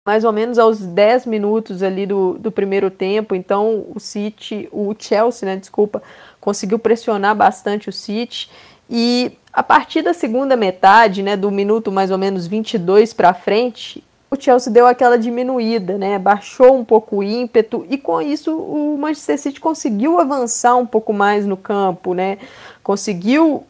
[0.06, 3.34] mais ou menos aos 10 minutos ali do, do primeiro tempo.
[3.34, 6.02] Então o City, o Chelsea, né, desculpa,
[6.40, 8.50] conseguiu pressionar bastante o City.
[8.88, 14.02] E a partir da segunda metade, né, do minuto mais ou menos 22 para frente,
[14.30, 16.18] o Chelsea deu aquela diminuída, né?
[16.18, 21.12] Baixou um pouco o ímpeto e com isso o Manchester City conseguiu avançar um pouco
[21.12, 22.38] mais no campo, né?
[22.82, 23.66] Conseguiu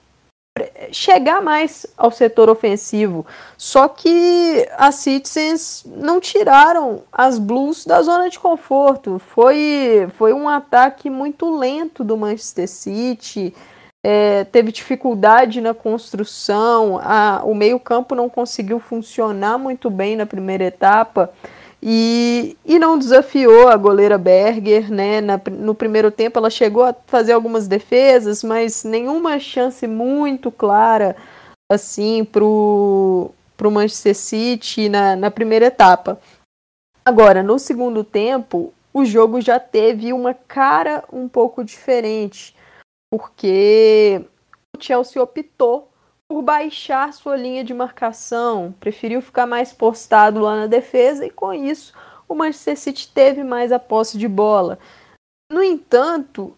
[0.90, 3.24] chegar mais ao setor ofensivo.
[3.56, 9.18] Só que as Citizens não tiraram as Blues da zona de conforto.
[9.18, 13.54] Foi, foi um ataque muito lento do Manchester City
[14.04, 20.64] é, teve dificuldade na construção, a, o meio-campo não conseguiu funcionar muito bem na primeira
[20.64, 21.32] etapa
[21.82, 24.90] e, e não desafiou a goleira Berger.
[24.90, 25.20] Né?
[25.20, 31.16] Na, no primeiro tempo ela chegou a fazer algumas defesas, mas nenhuma chance muito clara
[31.70, 36.20] assim para o Manchester City na, na primeira etapa.
[37.04, 42.54] Agora, no segundo tempo, o jogo já teve uma cara um pouco diferente
[43.10, 44.24] porque
[44.74, 45.91] o Chelsea optou
[46.32, 51.52] por baixar sua linha de marcação, preferiu ficar mais postado lá na defesa e com
[51.52, 51.92] isso
[52.26, 54.78] o Manchester City teve mais a posse de bola.
[55.52, 56.56] No entanto,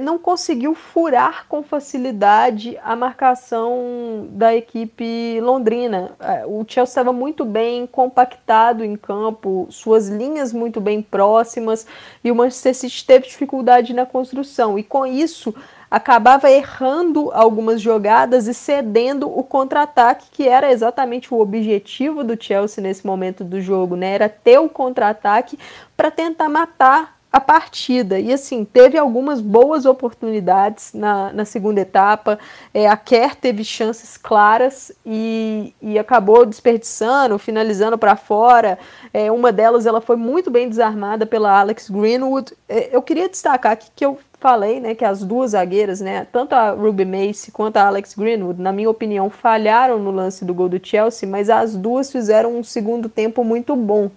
[0.00, 6.16] não conseguiu furar com facilidade a marcação da equipe londrina.
[6.46, 11.84] O Chelsea estava muito bem compactado em campo, suas linhas muito bem próximas,
[12.22, 14.78] e o Manchester City teve dificuldade na construção.
[14.78, 15.52] E com isso,
[15.90, 22.82] acabava errando algumas jogadas e cedendo o contra-ataque, que era exatamente o objetivo do Chelsea
[22.82, 24.14] nesse momento do jogo, né?
[24.14, 25.58] Era ter o contra-ataque
[25.96, 28.18] para tentar matar a partida.
[28.18, 32.38] E assim, teve algumas boas oportunidades na, na segunda etapa.
[32.72, 38.78] É, a Kerr teve chances claras e, e acabou desperdiçando, finalizando para fora.
[39.12, 42.54] É, uma delas ela foi muito bem desarmada pela Alex Greenwood.
[42.66, 46.54] É, eu queria destacar aqui que eu falei, né, que as duas zagueiras, né, tanto
[46.54, 50.68] a Ruby Mace quanto a Alex Greenwood, na minha opinião, falharam no lance do gol
[50.68, 54.10] do Chelsea, mas as duas fizeram um segundo tempo muito bom.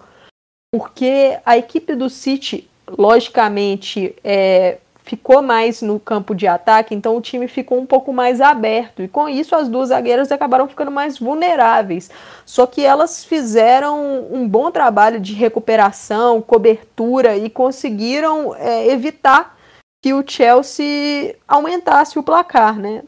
[0.71, 7.21] Porque a equipe do City logicamente, é, ficou mais no campo de ataque, então o
[7.21, 9.01] time ficou um pouco mais aberto.
[9.01, 12.10] E com isso, as duas zagueiras acabaram ficando mais vulneráveis.
[12.45, 19.58] Só que elas fizeram um bom trabalho de recuperação, cobertura e conseguiram é, evitar
[20.01, 23.03] que o Chelsea aumentasse o placar, né?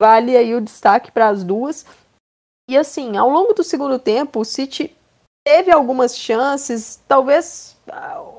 [0.00, 1.86] Vale aí o destaque para as duas.
[2.68, 4.94] E assim, ao longo do segundo tempo, o City
[5.46, 7.76] teve algumas chances, talvez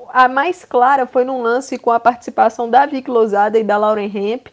[0.08, 4.10] a mais clara foi num lance com a participação da Vicky Lozada e da Lauren
[4.12, 4.48] Hemp,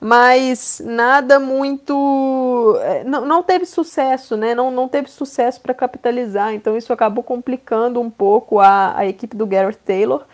[0.00, 2.78] mas nada muito.
[2.82, 4.54] É, não, não teve sucesso, né?
[4.54, 9.36] Não, não teve sucesso para capitalizar, então isso acabou complicando um pouco a, a equipe
[9.36, 10.24] do Gareth Taylor.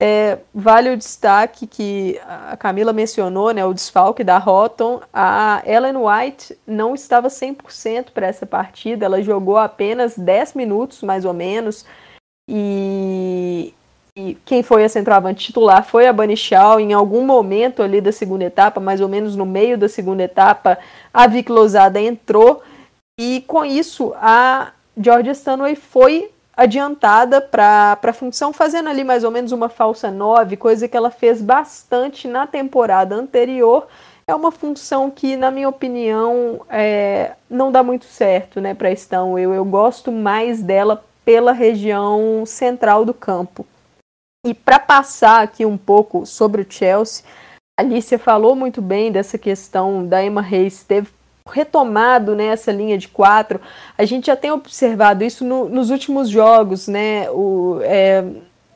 [0.00, 5.00] É, vale o destaque que a Camila mencionou, né, o desfalque da Houghton.
[5.12, 11.24] A Ellen White não estava 100% para essa partida, ela jogou apenas 10 minutos, mais
[11.24, 11.84] ou menos,
[12.48, 13.74] e,
[14.16, 16.78] e quem foi a centroavante titular foi a Shaw.
[16.78, 20.78] Em algum momento ali da segunda etapa, mais ou menos no meio da segunda etapa,
[21.12, 22.62] a Vic Lozada entrou,
[23.18, 29.30] e com isso a Georgia Stanway foi adiantada para a função, fazendo ali mais ou
[29.30, 33.86] menos uma falsa 9, coisa que ela fez bastante na temporada anterior.
[34.26, 38.92] É uma função que, na minha opinião, é, não dá muito certo né, para a
[38.92, 39.38] Stão.
[39.38, 43.64] Eu, eu gosto mais dela pela região central do campo.
[44.44, 47.24] E para passar aqui um pouco sobre o Chelsea,
[47.78, 51.06] a Alicia falou muito bem dessa questão da Emma Reis ter
[51.50, 53.60] retomado né, essa linha de quatro.
[53.96, 57.30] A gente já tem observado isso no, nos últimos jogos, né?
[57.30, 58.24] O, é,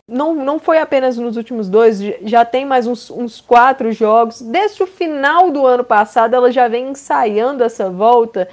[0.09, 4.43] não, não foi apenas nos últimos dois, já tem mais uns, uns quatro jogos.
[4.43, 8.49] Desde o final do ano passado, ela já vem ensaiando essa volta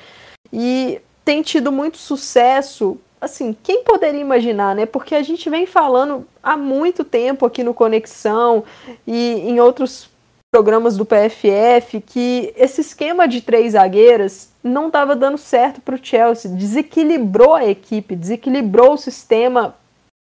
[0.51, 2.97] e tem tido muito sucesso.
[3.21, 4.85] Assim, quem poderia imaginar, né?
[4.85, 8.63] Porque a gente vem falando há muito tempo aqui no Conexão
[9.05, 10.08] e em outros
[10.51, 15.99] programas do PFF que esse esquema de três zagueiras não estava dando certo para o
[16.01, 19.75] Chelsea, desequilibrou a equipe, desequilibrou o sistema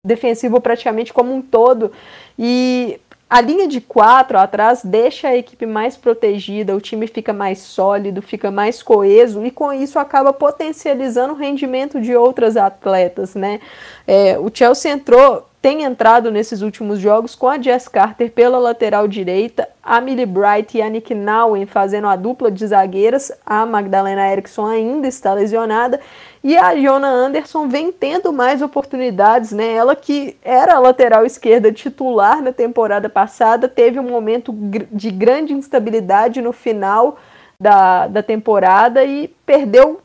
[0.05, 1.93] defensivo praticamente como um todo.
[2.39, 7.61] E a linha de quatro atrás deixa a equipe mais protegida, o time fica mais
[7.61, 13.61] sólido, fica mais coeso e com isso acaba potencializando o rendimento de outras atletas, né?
[14.05, 19.07] É, o Chelsea entrou tem entrado nesses últimos jogos com a Jess Carter pela lateral
[19.07, 24.33] direita, a Millie Bright e a Nick Nowen fazendo a dupla de zagueiras, a Magdalena
[24.33, 26.01] Eriksson ainda está lesionada,
[26.43, 29.75] e a Jona Anderson vem tendo mais oportunidades, né?
[29.75, 34.53] Ela que era lateral esquerda titular na temporada passada, teve um momento
[34.91, 37.19] de grande instabilidade no final
[37.61, 40.01] da, da temporada e perdeu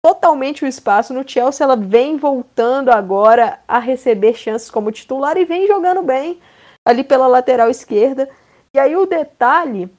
[0.00, 1.64] totalmente o espaço no Chelsea.
[1.64, 6.40] Ela vem voltando agora a receber chances como titular e vem jogando bem
[6.86, 8.28] ali pela lateral esquerda.
[8.72, 9.92] E aí o detalhe,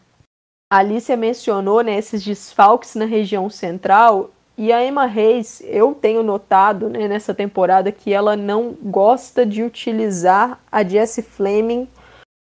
[0.72, 4.30] a Alicia mencionou né, esses desfalques na região central.
[4.62, 9.64] E a Emma Reis, eu tenho notado né, nessa temporada que ela não gosta de
[9.64, 11.90] utilizar a Jessie Fleming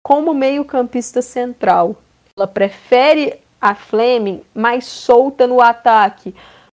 [0.03, 1.95] como meio-campista central.
[2.35, 6.33] Ela prefere a Fleming mais solta no ataque,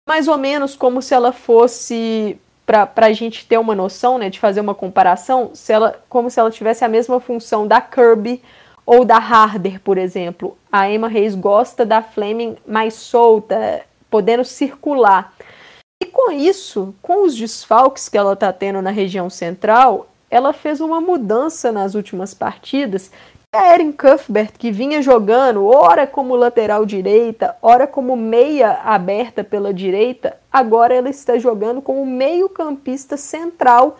[0.05, 4.41] mais ou menos como se ela fosse para a gente ter uma noção, né, de
[4.41, 8.43] fazer uma comparação, se ela, como se ela tivesse a mesma função da Kirby
[8.85, 10.57] ou da Harder, por exemplo.
[10.69, 15.33] A Emma Reis gosta da Fleming mais solta, podendo circular.
[16.01, 20.79] E com isso, com os desfalques que ela está tendo na região central, ela fez
[20.79, 23.11] uma mudança nas últimas partidas
[23.51, 29.73] a Erin Cuthbert, que vinha jogando ora como lateral direita, ora como meia aberta pela
[29.73, 33.97] direita, agora ela está jogando como meio-campista central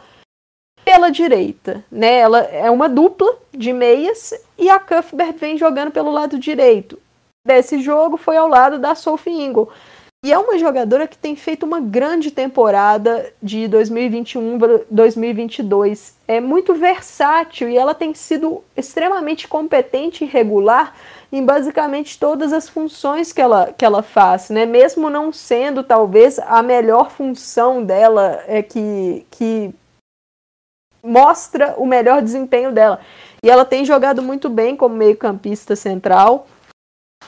[0.85, 1.83] pela direita.
[1.91, 2.19] Né?
[2.19, 6.99] Ela é uma dupla de meias e a Cuthbert vem jogando pelo lado direito.
[7.43, 9.71] Desse jogo foi ao lado da Sophie Ingle.
[10.21, 16.12] E é uma jogadora que tem feito uma grande temporada de 2021-2022.
[16.27, 20.93] É muito versátil e ela tem sido extremamente competente e regular
[21.32, 24.65] em basicamente todas as funções que ela, que ela faz, né?
[24.65, 29.73] Mesmo não sendo talvez a melhor função dela é que, que
[31.01, 32.99] mostra o melhor desempenho dela.
[33.41, 36.45] E ela tem jogado muito bem como meio-campista central.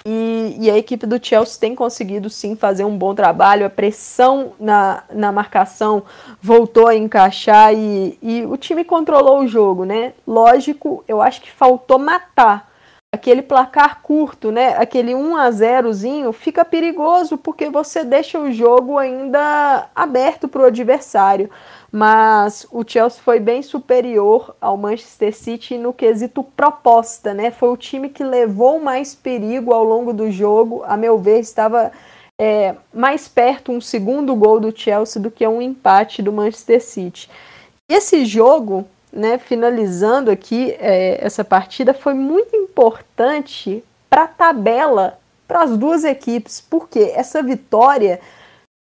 [0.05, 3.65] E, e, a equipe do Chelsea tem conseguido sim fazer um bom trabalho.
[3.65, 6.03] A pressão na, na marcação
[6.41, 10.13] voltou a encaixar e, e o time controlou o jogo, né?
[10.25, 12.71] Lógico, eu acho que faltou matar.
[13.13, 14.69] Aquele placar curto, né?
[14.77, 20.65] Aquele 1 a 0zinho fica perigoso porque você deixa o jogo ainda aberto para o
[20.65, 21.49] adversário
[21.91, 27.51] mas o Chelsea foi bem superior ao Manchester City no quesito proposta, né?
[27.51, 30.83] Foi o time que levou mais perigo ao longo do jogo.
[30.85, 31.91] A meu ver, estava
[32.39, 37.29] é, mais perto um segundo gol do Chelsea do que um empate do Manchester City.
[37.89, 45.19] Esse jogo, né, finalizando aqui é, essa partida, foi muito importante para a tabela
[45.51, 48.21] para as duas equipes, porque essa vitória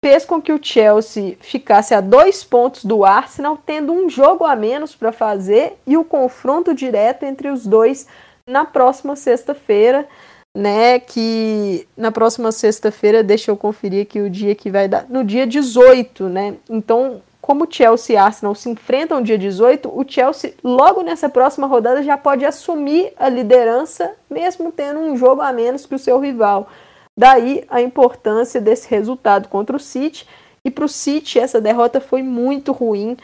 [0.05, 4.55] fez com que o Chelsea ficasse a dois pontos do Arsenal, tendo um jogo a
[4.55, 8.05] menos para fazer e o confronto direto entre os dois
[8.45, 10.07] na próxima sexta-feira,
[10.55, 10.99] né?
[10.99, 15.47] Que na próxima sexta-feira, deixa eu conferir aqui o dia que vai dar, no dia
[15.47, 16.53] 18, né?
[16.69, 22.03] Então, como Chelsea e Arsenal se enfrentam dia 18, o Chelsea, logo nessa próxima rodada,
[22.03, 26.69] já pode assumir a liderança, mesmo tendo um jogo a menos que o seu rival.
[27.17, 30.27] Daí a importância desse resultado contra o City.
[30.65, 33.15] E para o City, essa derrota foi muito ruim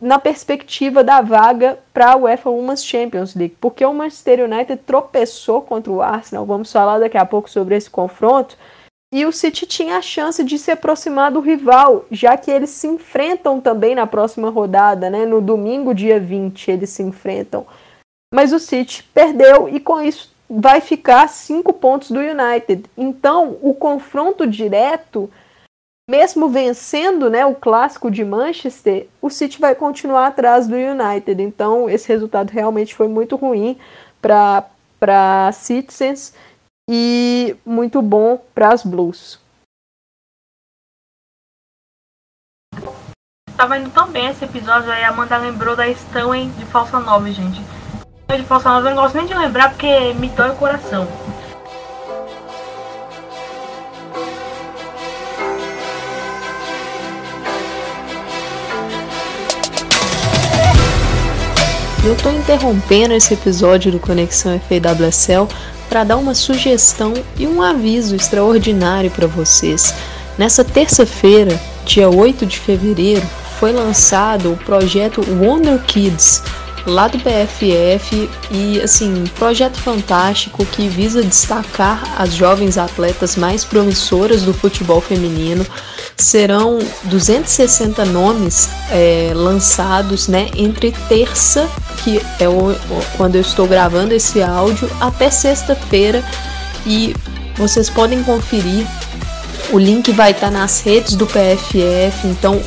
[0.00, 5.62] na perspectiva da vaga para a UEFA Women's Champions League, porque o Manchester United tropeçou
[5.62, 6.44] contra o Arsenal.
[6.44, 8.56] Vamos falar daqui a pouco sobre esse confronto.
[9.14, 12.86] E o City tinha a chance de se aproximar do rival, já que eles se
[12.86, 15.26] enfrentam também na próxima rodada, né?
[15.26, 17.66] No domingo, dia 20, eles se enfrentam.
[18.34, 22.84] Mas o City perdeu e com isso vai ficar cinco pontos do United.
[22.96, 25.30] Então, o confronto direto,
[26.08, 31.42] mesmo vencendo né, o clássico de Manchester, o City vai continuar atrás do United.
[31.42, 33.78] Então, esse resultado realmente foi muito ruim
[34.20, 36.34] para Citizens
[36.90, 39.40] e muito bom para as Blues.
[43.56, 47.32] Tava indo tão bem esse episódio aí, a Amanda lembrou da Stanley de Falsa 9,
[47.32, 47.81] gente
[48.36, 51.06] de Nova eu não gosto nem de lembrar porque me dói o coração.
[62.04, 65.46] Eu estou interrompendo esse episódio do Conexão FAWSL
[65.88, 69.94] para dar uma sugestão e um aviso extraordinário para vocês.
[70.36, 73.26] Nessa terça-feira, dia 8 de fevereiro,
[73.60, 76.42] foi lançado o projeto Wonder Kids
[76.86, 84.42] lá do BFF e assim, projeto fantástico que visa destacar as jovens atletas mais promissoras
[84.42, 85.64] do futebol feminino.
[86.16, 91.68] serão 260 nomes é, lançados né, entre terça,
[92.02, 92.74] que é o,
[93.16, 96.22] quando eu estou gravando esse áudio, até sexta-feira.
[96.84, 97.14] E
[97.56, 98.86] vocês podem conferir.
[99.70, 102.60] O link vai estar nas redes do PFF, então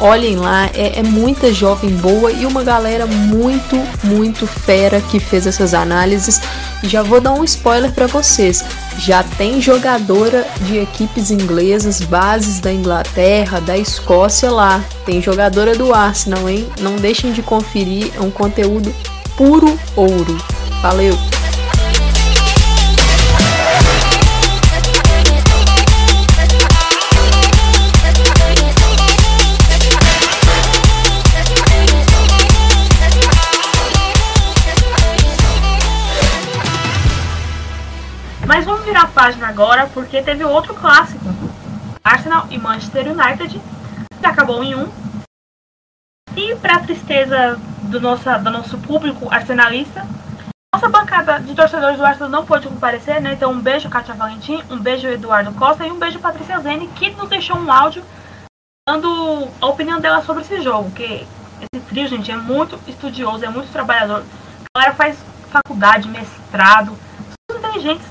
[0.00, 5.46] olhem lá, é, é, muita jovem boa e uma galera muito, muito fera que fez
[5.46, 6.40] essas análises.
[6.84, 8.64] Já vou dar um spoiler para vocês.
[8.98, 14.84] Já tem jogadora de equipes inglesas, bases da Inglaterra, da Escócia lá.
[15.04, 16.66] Tem jogadora do Arsenal, hein?
[16.80, 18.94] Não deixem de conferir, é um conteúdo
[19.36, 20.36] puro ouro.
[20.82, 21.37] Valeu!
[38.98, 41.24] Virar a página agora, porque teve outro clássico.
[42.02, 43.60] Arsenal e Manchester United,
[44.18, 44.88] que acabou em um.
[46.36, 50.06] E para tristeza do, nossa, do nosso público arsenalista,
[50.74, 53.32] nossa bancada de torcedores do Arsenal não pôde comparecer, né?
[53.32, 57.10] Então um beijo Kátia Valentim, um beijo Eduardo Costa e um beijo Patrícia Zene, que
[57.10, 58.04] nos deixou um áudio
[58.88, 61.26] dando a opinião dela sobre esse jogo, que
[61.74, 64.22] esse trio, gente, é muito estudioso, é muito trabalhador.
[64.74, 65.18] A galera faz
[65.50, 66.96] faculdade, mestrado,
[67.50, 68.06] são inteligentes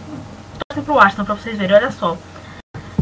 [0.77, 2.17] torcem pro Arsenal pra vocês verem, olha só.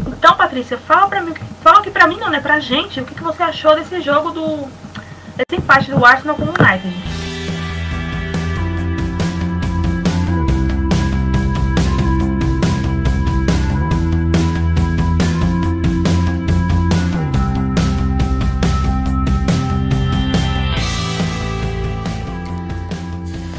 [0.06, 2.40] Então, Patrícia, fala pra mim, fala aqui pra mim não, né?
[2.40, 4.68] Pra gente, o que, que você achou desse jogo do.
[5.36, 7.15] desse empate do Arsenal com o United?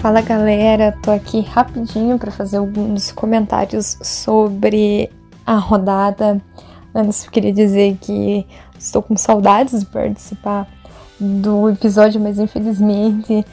[0.07, 5.11] Fala galera, tô aqui rapidinho para fazer alguns comentários sobre
[5.45, 6.41] a rodada.
[6.95, 8.47] Antes eu queria dizer que
[8.79, 10.65] estou com saudades de participar
[11.19, 13.45] do episódio, mas infelizmente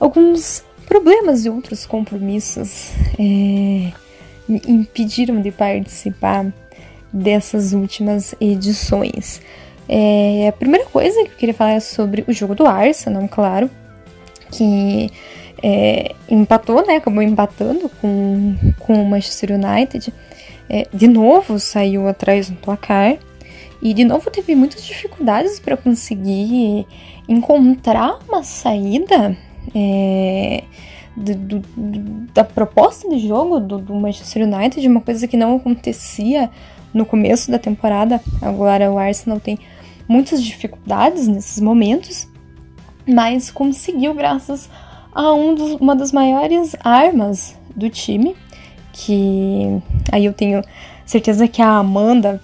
[0.00, 3.92] alguns problemas e outros compromissos é,
[4.48, 6.52] me impediram de participar
[7.12, 9.40] dessas últimas edições.
[9.88, 13.70] É, a primeira coisa que eu queria falar é sobre o jogo do Arsenal, claro,
[14.50, 15.08] que
[15.62, 16.96] é, empatou, né?
[16.96, 20.12] Acabou empatando com, com o Manchester United.
[20.68, 23.18] É, de novo saiu atrás no placar.
[23.82, 26.86] E de novo teve muitas dificuldades para conseguir
[27.26, 29.36] encontrar uma saída
[29.74, 30.64] é,
[31.16, 31.62] do, do,
[32.34, 36.50] da proposta de jogo do, do, Manchester United, uma coisa que não acontecia
[36.92, 38.20] no começo da temporada.
[38.42, 39.58] Agora o Arsenal tem
[40.06, 42.28] muitas dificuldades nesses momentos,
[43.06, 48.36] mas conseguiu graças a um dos, uma das maiores armas do time,
[48.92, 49.80] que
[50.12, 50.62] aí eu tenho
[51.04, 52.40] certeza que a Amanda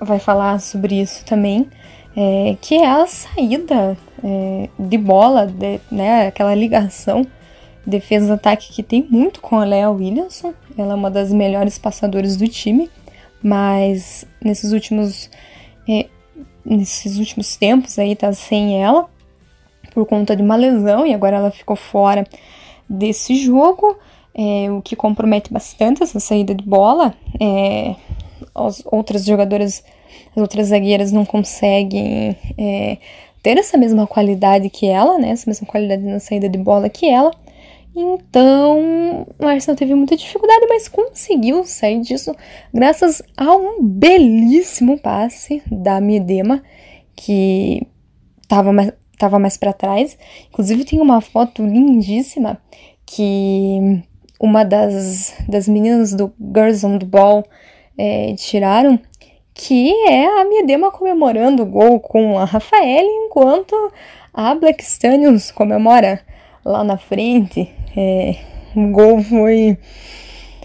[0.00, 1.68] vai falar sobre isso também,
[2.16, 7.26] é, que é a saída é, de bola, de, né, aquela ligação
[7.86, 10.52] defesa-ataque que tem muito com a Lea Williamson.
[10.76, 12.90] Ela é uma das melhores passadoras do time,
[13.42, 15.30] mas nesses últimos
[15.88, 16.06] é,
[16.64, 19.08] nesses últimos tempos aí tá sem ela
[19.96, 22.22] por conta de uma lesão e agora ela ficou fora
[22.86, 23.96] desse jogo,
[24.34, 27.14] é, o que compromete bastante essa saída de bola.
[27.40, 27.96] É,
[28.54, 29.82] as outras jogadoras,
[30.32, 32.98] as outras zagueiras não conseguem é,
[33.42, 35.30] ter essa mesma qualidade que ela, né?
[35.30, 37.30] Essa mesma qualidade na saída de bola que ela.
[37.94, 42.36] Então, o Arsenal teve muita dificuldade, mas conseguiu sair disso
[42.72, 46.62] graças a um belíssimo passe da Miedema,
[47.14, 47.86] que
[48.42, 48.70] estava
[49.16, 50.16] estava mais para trás.
[50.48, 52.58] Inclusive tem uma foto lindíssima
[53.04, 54.02] que
[54.40, 57.44] uma das, das meninas do Girls on the Ball
[57.96, 58.98] é, tiraram,
[59.54, 63.74] que é a Miedema comemorando o gol com a Rafael, enquanto
[64.32, 66.20] a Black Stallions comemora
[66.64, 67.70] lá na frente.
[67.96, 68.36] É,
[68.74, 69.78] o gol foi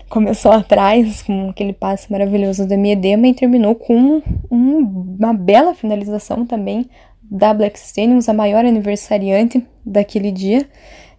[0.09, 6.45] começou atrás com aquele passe maravilhoso da Miedema e terminou com um, uma bela finalização
[6.45, 6.89] também
[7.31, 10.67] da Black Stadiums, a maior aniversariante daquele dia.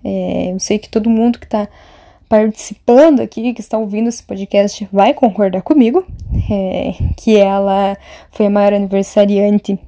[0.05, 1.66] É, eu sei que todo mundo que está
[2.28, 6.05] participando aqui, que está ouvindo esse podcast, vai concordar comigo,
[6.51, 7.97] é, que ela
[8.30, 9.78] foi a maior aniversariante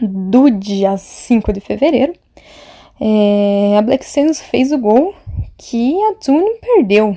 [0.00, 2.14] do dia 5 de fevereiro.
[2.98, 5.14] É, a Black Stadiums fez o gol
[5.58, 7.16] que a Tune perdeu,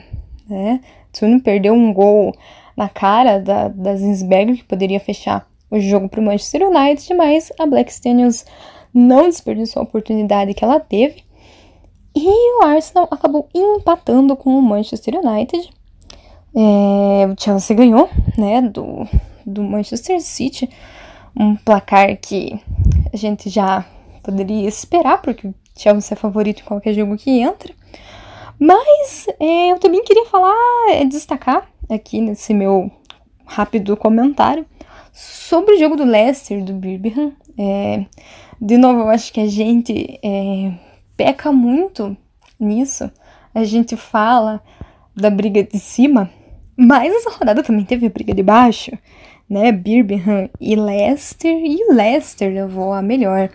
[0.49, 0.81] né?
[0.83, 2.33] A Tune perdeu um gol
[2.75, 7.65] na cara da, da que poderia fechar o jogo para o Manchester United, mas a
[7.65, 8.45] Black Staniels
[8.93, 11.23] não desperdiçou a oportunidade que ela teve.
[12.15, 15.69] E o Arsenal acabou empatando com o Manchester United.
[16.55, 19.05] É, o Chelsea ganhou, né, do,
[19.45, 20.69] do Manchester City.
[21.37, 22.57] um placar que
[23.13, 23.85] a gente já
[24.23, 27.73] poderia esperar, porque o Chelsea é favorito em qualquer jogo que entra.
[28.57, 30.55] Mas é, eu também queria falar,
[30.91, 32.89] é, destacar aqui nesse meu
[33.45, 34.65] rápido comentário
[35.15, 37.31] sobre o jogo do Leicester, do Birmingham.
[37.57, 38.05] É,
[38.59, 40.73] de novo, eu acho que a gente é,
[41.15, 42.17] peca muito
[42.59, 43.09] nisso.
[43.53, 44.61] A gente fala
[45.15, 46.29] da briga de cima,
[46.75, 48.91] mas essa rodada também teve a briga de baixo,
[49.49, 49.71] né?
[49.71, 53.49] Birmingham e Leicester, e Leicester levou a melhor.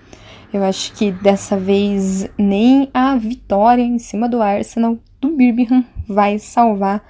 [0.50, 6.38] Eu acho que dessa vez nem a vitória em cima do Arsenal do Birmingham vai
[6.38, 7.04] salvar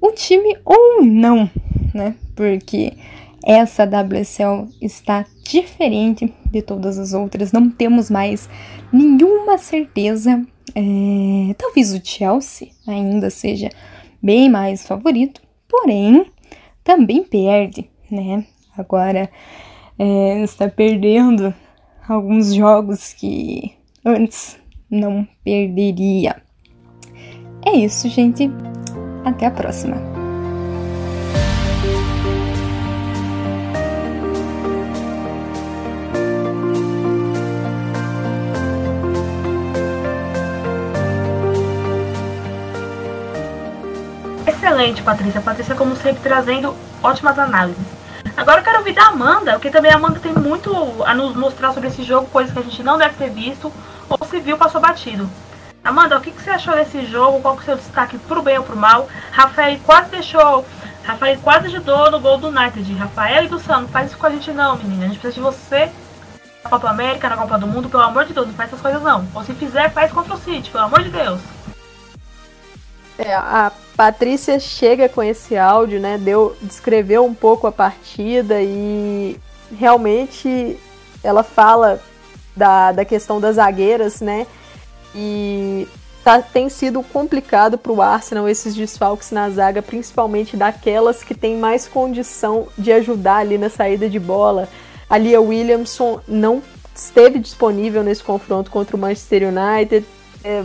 [0.00, 1.50] o time ou não,
[1.92, 2.14] né?
[2.36, 2.92] Porque
[3.44, 8.48] essa WSL está diferente de todas as outras, não temos mais
[8.92, 10.44] nenhuma certeza.
[10.74, 13.68] É, talvez o Chelsea ainda seja
[14.22, 16.26] bem mais favorito, porém
[16.82, 18.44] também perde, né?
[18.76, 19.30] Agora
[19.98, 21.54] é, está perdendo
[22.08, 23.72] alguns jogos que
[24.04, 24.58] antes
[24.90, 26.42] não perderia.
[27.66, 28.50] É isso, gente.
[29.24, 30.13] Até a próxima.
[44.74, 45.40] Excelente, Patrícia.
[45.40, 47.86] Patrícia, como sempre, trazendo ótimas análises.
[48.36, 51.72] Agora eu quero ouvir da Amanda, porque também a Amanda tem muito a nos mostrar
[51.72, 53.72] sobre esse jogo, coisas que a gente não deve ter visto
[54.08, 55.30] ou se viu passou batido.
[55.84, 57.40] Amanda, o que, que você achou desse jogo?
[57.40, 59.08] Qual que é o seu destaque pro bem ou pro mal?
[59.30, 60.66] Rafael quase deixou.
[61.04, 62.94] Rafael quase ajudou no gol do United.
[62.94, 65.04] Rafael e do Sano, faz isso com a gente não, menina.
[65.04, 65.88] A gente precisa de você
[66.64, 69.00] na Copa América, na Copa do Mundo, pelo amor de Deus, não faz essas coisas
[69.00, 69.24] não.
[69.34, 71.40] Ou se fizer, faz contra o City, pelo amor de Deus.
[73.18, 76.18] É, a Patrícia chega com esse áudio, né?
[76.18, 79.38] Deu, descreveu um pouco a partida e
[79.76, 80.76] realmente
[81.22, 82.00] ela fala
[82.56, 84.46] da, da questão das zagueiras, né?
[85.14, 85.86] E
[86.24, 91.56] tá, tem sido complicado para o Arsenal esses desfalques na zaga, principalmente daquelas que têm
[91.56, 94.68] mais condição de ajudar ali na saída de bola.
[95.08, 96.62] A Lia Williamson não
[96.94, 100.04] esteve disponível nesse confronto contra o Manchester United.
[100.42, 100.64] É,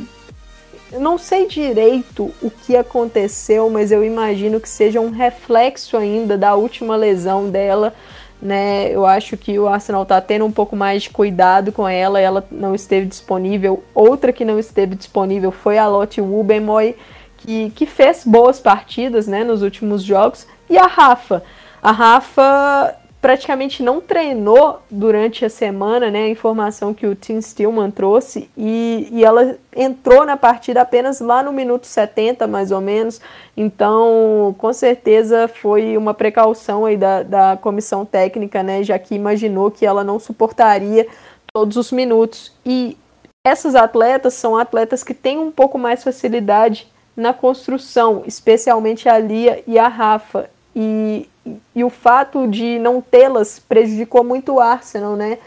[0.92, 6.38] eu não sei direito o que aconteceu, mas eu imagino que seja um reflexo ainda
[6.38, 7.94] da última lesão dela.
[8.42, 12.22] Né, eu acho que o Arsenal está tendo um pouco mais de cuidado com ela,
[12.22, 13.84] ela não esteve disponível.
[13.94, 16.96] Outra que não esteve disponível foi a Lotte Wubenmoy,
[17.38, 21.44] que, que fez boas partidas né, nos últimos jogos, e a Rafa.
[21.82, 26.24] A Rafa praticamente não treinou durante a semana, né?
[26.24, 31.44] A informação que o Tim Stillman trouxe, e, e ela entrou na partida apenas lá
[31.44, 33.20] no minuto 70, mais ou menos.
[33.58, 38.84] Então, com certeza foi uma precaução aí da, da comissão técnica, né?
[38.84, 41.06] Já que imaginou que ela não suportaria
[41.54, 42.54] todos os minutos.
[42.66, 42.98] E
[43.46, 49.62] essas atletas são atletas que têm um pouco mais facilidade na construção, especialmente a Lia
[49.68, 50.50] e a Rafa.
[50.82, 51.30] E,
[51.76, 55.38] e o fato de não tê-las prejudicou muito o Arsenal, né?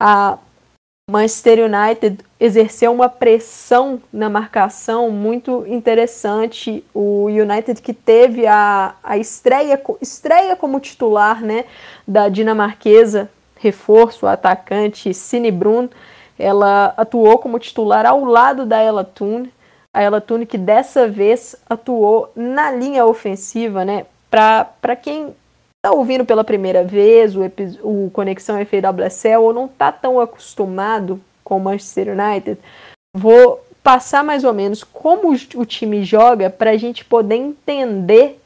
[0.00, 0.38] A
[1.10, 6.82] Manchester United exerceu uma pressão na marcação muito interessante.
[6.94, 11.66] O United que teve a, a estreia, estreia como titular né,
[12.08, 15.88] da dinamarquesa, reforço, atacante Cine Brun,
[16.38, 19.48] ela atuou como titular ao lado da Ella Thun.
[19.94, 24.06] A Ella que dessa vez atuou na linha ofensiva, né?
[24.32, 25.34] Para quem
[25.76, 27.42] está ouvindo pela primeira vez o,
[27.82, 32.58] o Conexão FAWSL ou não está tão acostumado com o Manchester United,
[33.14, 38.40] vou passar mais ou menos como o time joga para a gente poder entender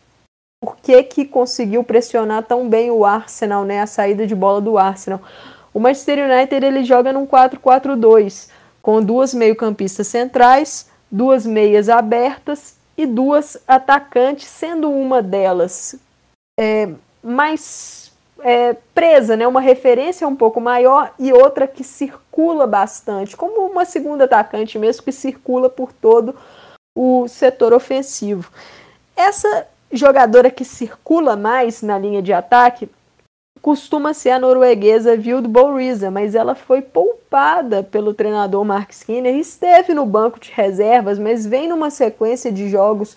[0.60, 4.76] por que, que conseguiu pressionar tão bem o Arsenal, né, a saída de bola do
[4.76, 5.20] Arsenal.
[5.72, 8.48] O Manchester United ele joga num 4-4-2,
[8.82, 15.96] com duas meio-campistas centrais, duas meias abertas e duas atacantes, sendo uma delas
[16.58, 16.88] é,
[17.22, 19.46] mais é, presa, né?
[19.46, 25.02] uma referência um pouco maior e outra que circula bastante, como uma segunda atacante mesmo
[25.02, 26.34] que circula por todo
[26.96, 28.50] o setor ofensivo.
[29.14, 32.88] Essa jogadora que circula mais na linha de ataque
[33.60, 39.94] costuma ser a norueguesa Vilde Bouriza, mas ela foi poupada pelo treinador Mark Skinner, esteve
[39.94, 43.16] no banco de reservas, mas vem numa sequência de jogos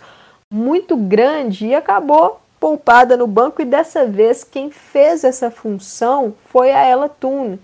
[0.52, 6.72] muito grande e acabou poupada no banco e dessa vez quem fez essa função foi
[6.72, 7.58] a Ella Thun.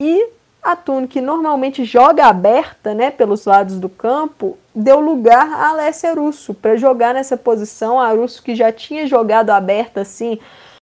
[0.00, 0.28] E
[0.62, 6.14] a Thun, que normalmente joga aberta, né, pelos lados do campo, deu lugar a Alessia
[6.14, 10.38] Russo para jogar nessa posição, a Russo que já tinha jogado aberta assim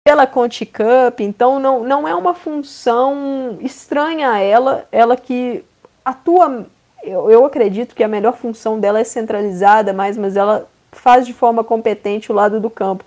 [0.04, 5.62] pela Conti Cup, então não, não é uma função estranha a ela, ela que
[6.04, 6.66] atua,
[7.02, 11.34] eu, eu acredito que a melhor função dela é centralizada mais, mas ela faz de
[11.34, 13.04] forma competente o lado do campo.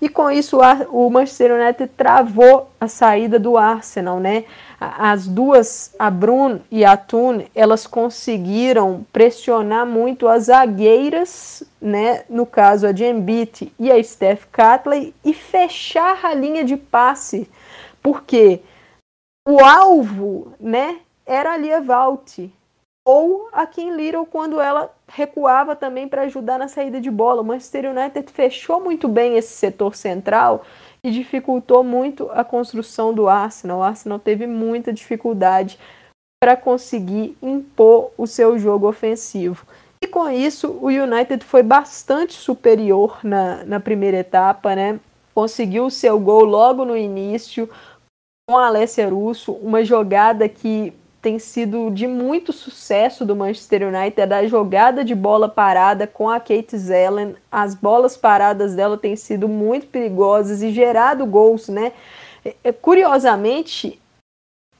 [0.00, 0.58] E com isso
[0.90, 4.44] o Manchester United travou a saída do Arsenal, né?
[4.78, 12.24] As duas, a Brun e a Thun, elas conseguiram pressionar muito as zagueiras, né?
[12.28, 17.48] No caso a Jembit e a Steph Catley e fechar a linha de passe,
[18.02, 18.60] porque
[19.48, 20.98] o alvo, né?
[21.24, 22.52] Era a Vault
[23.06, 27.40] ou a Kim Little quando ela recuava também para ajudar na saída de bola.
[27.40, 30.64] O Manchester United fechou muito bem esse setor central
[31.04, 33.78] e dificultou muito a construção do Arsenal.
[33.78, 35.78] O Arsenal teve muita dificuldade
[36.42, 39.64] para conseguir impor o seu jogo ofensivo.
[40.02, 44.98] E com isso, o United foi bastante superior na, na primeira etapa, né?
[45.32, 47.70] Conseguiu o seu gol logo no início,
[48.48, 50.92] com a Alessia Russo, uma jogada que
[51.26, 56.38] tem sido de muito sucesso do Manchester United, a jogada de bola parada com a
[56.38, 57.34] Kate Zellen.
[57.50, 61.90] As bolas paradas dela têm sido muito perigosas e gerado gols, né?
[62.44, 64.00] É, é, curiosamente,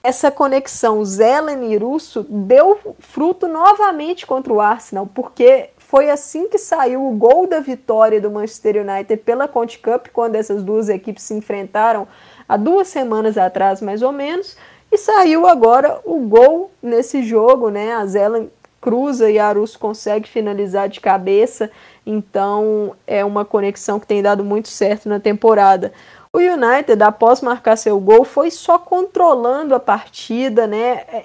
[0.04, 6.58] essa conexão Zelen e Russo deu fruto novamente contra o Arsenal, porque foi assim que
[6.58, 11.24] saiu o gol da vitória do Manchester United pela Conte Cup, quando essas duas equipes
[11.24, 12.06] se enfrentaram
[12.48, 14.56] há duas semanas atrás, mais ou menos.
[14.96, 17.92] E saiu agora o gol nesse jogo, né?
[17.92, 21.70] A Zelen cruza e a Arus consegue finalizar de cabeça.
[22.06, 25.92] Então é uma conexão que tem dado muito certo na temporada.
[26.32, 31.04] O United, após marcar seu gol, foi só controlando a partida, né?
[31.12, 31.24] É,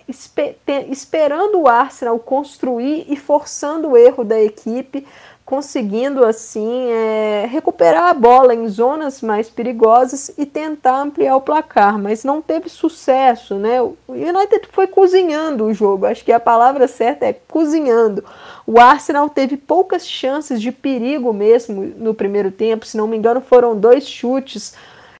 [0.89, 5.07] esperando o Arsenal construir e forçando o erro da equipe
[5.45, 11.99] conseguindo assim é, recuperar a bola em zonas mais perigosas e tentar ampliar o placar,
[11.99, 13.81] mas não teve sucesso, né?
[13.81, 18.23] O United foi cozinhando o jogo, acho que a palavra certa é cozinhando.
[18.65, 23.41] O Arsenal teve poucas chances de perigo mesmo no primeiro tempo, se não me engano
[23.41, 24.73] foram dois chutes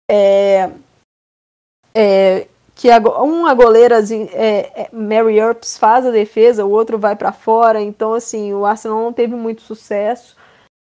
[0.10, 0.70] é,
[1.96, 4.00] é, que a, um a goleira
[4.34, 8.66] é, é, Mary Earps faz a defesa, o outro vai para fora, então assim o
[8.66, 10.36] Arsenal não teve muito sucesso.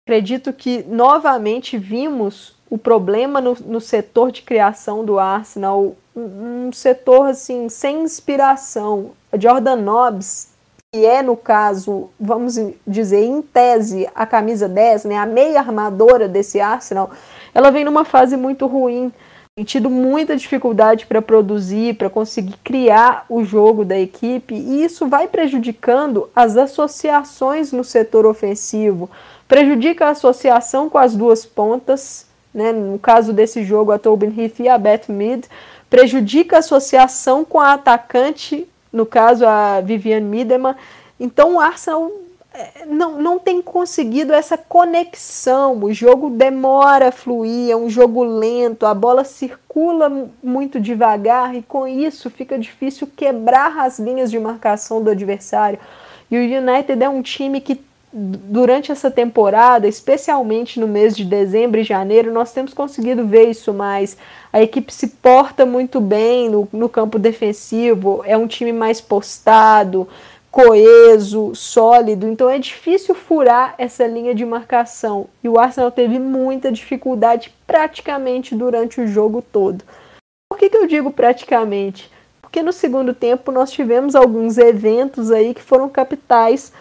[0.08, 6.72] Acredito que novamente vimos o problema no, no setor de criação do Arsenal, um, um,
[6.72, 9.12] setor assim sem inspiração.
[9.32, 10.50] A Jordan Nobbs,
[10.94, 16.28] que é no caso, vamos dizer, em tese, a camisa 10, né, a meia armadora
[16.28, 17.10] desse Arsenal,
[17.54, 19.12] ela vem numa fase muito ruim
[19.64, 25.28] tido muita dificuldade para produzir, para conseguir criar o jogo da equipe, e isso vai
[25.28, 29.10] prejudicando as associações no setor ofensivo,
[29.48, 32.72] prejudica a associação com as duas pontas, né?
[32.72, 35.48] no caso desse jogo, a Tobin Heath e a Beth Mead,
[35.90, 40.78] prejudica a associação com a atacante, no caso a Viviane Miedema.
[41.20, 42.12] Então o Arsenal
[42.88, 45.84] não, não tem conseguido essa conexão.
[45.84, 51.62] O jogo demora a fluir, é um jogo lento, a bola circula muito devagar e
[51.62, 55.80] com isso fica difícil quebrar as linhas de marcação do adversário.
[56.30, 57.82] E o United é um time que
[58.12, 63.72] durante essa temporada, especialmente no mês de dezembro e janeiro, nós temos conseguido ver isso
[63.72, 64.18] mais.
[64.52, 70.08] A equipe se porta muito bem no, no campo defensivo, é um time mais postado,
[70.52, 75.28] coeso, sólido, então é difícil furar essa linha de marcação.
[75.44, 79.84] E o Arsenal teve muita dificuldade praticamente durante o jogo todo.
[80.52, 82.12] Por que, que eu digo praticamente?
[82.42, 86.74] Porque no segundo tempo nós tivemos alguns eventos aí que foram capitais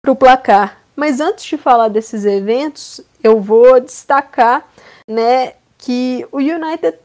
[0.00, 0.78] para o placar.
[0.94, 4.68] Mas antes de falar desses eventos, eu vou destacar
[5.08, 6.96] né, que o United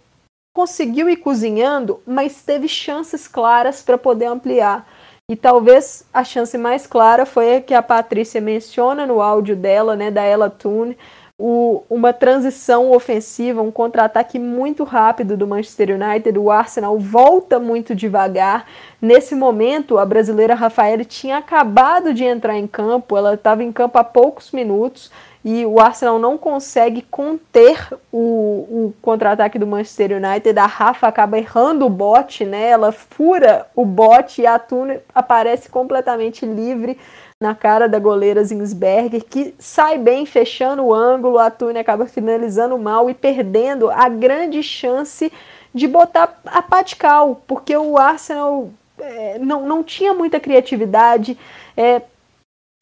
[0.56, 4.88] conseguiu ir cozinhando, mas teve chances claras para poder ampliar.
[5.32, 9.96] E talvez a chance mais clara foi a que a Patrícia menciona no áudio dela,
[9.96, 10.98] né, da Ella Toone,
[11.40, 16.38] o, uma transição ofensiva, um contra-ataque muito rápido do Manchester United.
[16.38, 18.68] O Arsenal volta muito devagar.
[19.02, 23.98] Nesse momento, a brasileira Rafaela tinha acabado de entrar em campo, ela estava em campo
[23.98, 25.10] há poucos minutos
[25.44, 27.78] e o Arsenal não consegue conter
[28.12, 30.58] o, o contra-ataque do Manchester United.
[30.58, 32.70] A Rafa acaba errando o bote, né?
[32.70, 36.98] Ela fura o bote e a Tune aparece completamente livre
[37.42, 41.38] na cara da goleira Zinsberger, que sai bem fechando o ângulo.
[41.38, 45.30] A Tune acaba finalizando mal e perdendo a grande chance
[45.74, 51.38] de botar a Patical, porque o Arsenal é, não, não tinha muita criatividade.
[51.76, 52.02] É,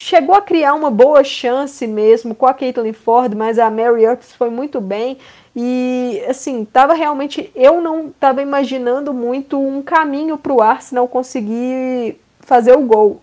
[0.02, 4.32] chegou a criar uma boa chance mesmo com a Caitlin Ford, mas a Mary Earps
[4.32, 5.16] foi muito bem
[5.54, 7.52] E assim, tava realmente.
[7.54, 13.20] Eu não estava imaginando muito um caminho para o Arsenal conseguir fazer o gol.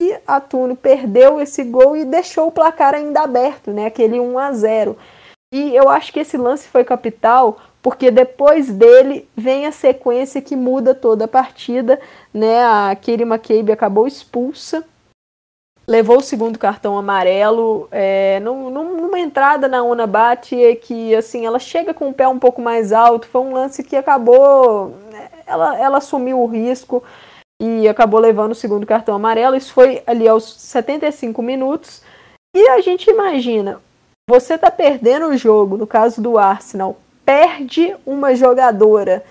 [0.00, 3.86] E a Tuno perdeu esse gol e deixou o placar ainda aberto, né?
[3.86, 4.96] Aquele 1 a 0.
[5.52, 10.56] E eu acho que esse lance foi capital, porque depois dele vem a sequência que
[10.56, 12.00] muda toda a partida,
[12.32, 12.64] né?
[12.64, 14.82] A Katie McCabe acabou expulsa
[15.92, 21.58] levou o segundo cartão amarelo é, num, numa entrada na Ona Bate que assim ela
[21.58, 23.28] chega com o pé um pouco mais alto.
[23.28, 24.96] Foi um lance que acabou
[25.46, 27.04] ela, ela assumiu o risco
[27.60, 29.54] e acabou levando o segundo cartão amarelo.
[29.54, 32.02] Isso foi ali aos 75 minutos.
[32.56, 33.78] E a gente imagina
[34.26, 39.22] você tá perdendo o jogo no caso do Arsenal perde uma jogadora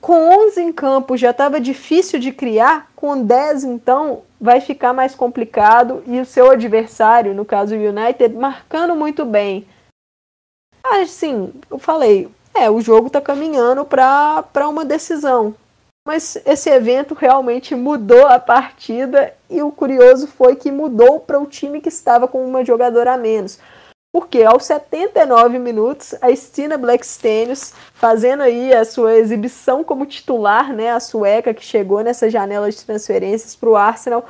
[0.00, 5.14] com 11 em campo já estava difícil de criar, com 10 então vai ficar mais
[5.14, 9.66] complicado e o seu adversário, no caso o United, marcando muito bem.
[10.84, 15.54] Assim, eu falei, é, o jogo está caminhando para uma decisão.
[16.04, 21.46] Mas esse evento realmente mudou a partida e o curioso foi que mudou para o
[21.46, 23.60] time que estava com uma jogadora a menos.
[24.12, 30.90] Porque aos 79 minutos, a Stina Blackstenius, fazendo aí a sua exibição como titular, né,
[30.90, 34.26] a sueca que chegou nessa janela de transferências para o Arsenal,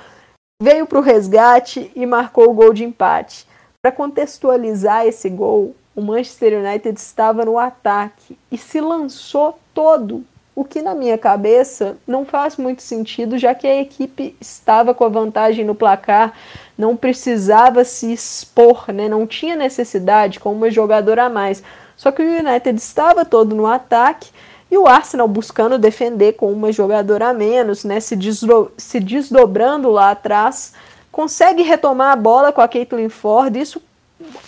[0.62, 3.44] veio para o resgate e marcou o gol de empate.
[3.82, 10.24] Para contextualizar esse gol, o Manchester United estava no ataque e se lançou todo
[10.62, 15.04] o que na minha cabeça não faz muito sentido, já que a equipe estava com
[15.04, 16.32] a vantagem no placar,
[16.78, 19.08] não precisava se expor, né?
[19.08, 21.62] não tinha necessidade com uma jogadora a mais.
[21.96, 24.30] Só que o United estava todo no ataque
[24.70, 27.98] e o Arsenal buscando defender com uma jogadora a menos, né?
[27.98, 30.74] se, desdo se desdobrando lá atrás,
[31.10, 33.82] consegue retomar a bola com a Caitlin Ford, isso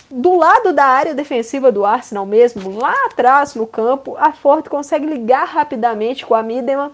[0.09, 5.05] do lado da área defensiva do Arsenal mesmo, lá atrás no campo, a Ford consegue
[5.05, 6.91] ligar rapidamente com a Midema.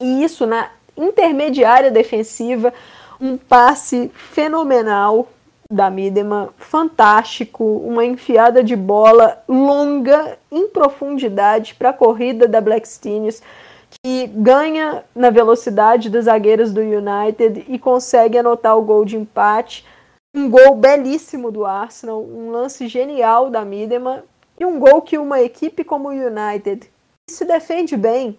[0.00, 2.72] E isso na intermediária defensiva,
[3.20, 5.28] um passe fenomenal
[5.70, 13.40] da Midema, fantástico, uma enfiada de bola longa em profundidade para a corrida da Blackstenius,
[14.02, 19.84] que ganha na velocidade dos zagueiros do United e consegue anotar o gol de empate
[20.34, 24.24] um gol belíssimo do Arsenal, um lance genial da Midema
[24.58, 26.90] e um gol que uma equipe como o United,
[27.26, 28.38] que se defende bem,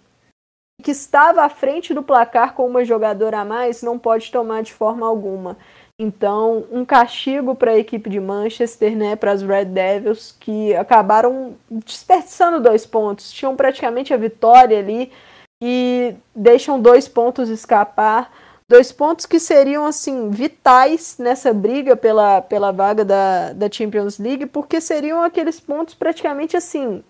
[0.82, 4.74] que estava à frente do placar com uma jogadora a mais, não pode tomar de
[4.74, 5.58] forma alguma.
[6.00, 11.56] Então, um castigo para a equipe de Manchester, né, para as Red Devils, que acabaram
[11.70, 13.32] desperdiçando dois pontos.
[13.32, 15.12] Tinham praticamente a vitória ali
[15.64, 18.32] e deixam dois pontos escapar.
[18.74, 24.48] Dois pontos que seriam, assim, vitais nessa briga pela, pela vaga da, da Champions League,
[24.48, 27.04] porque seriam aqueles pontos praticamente assim,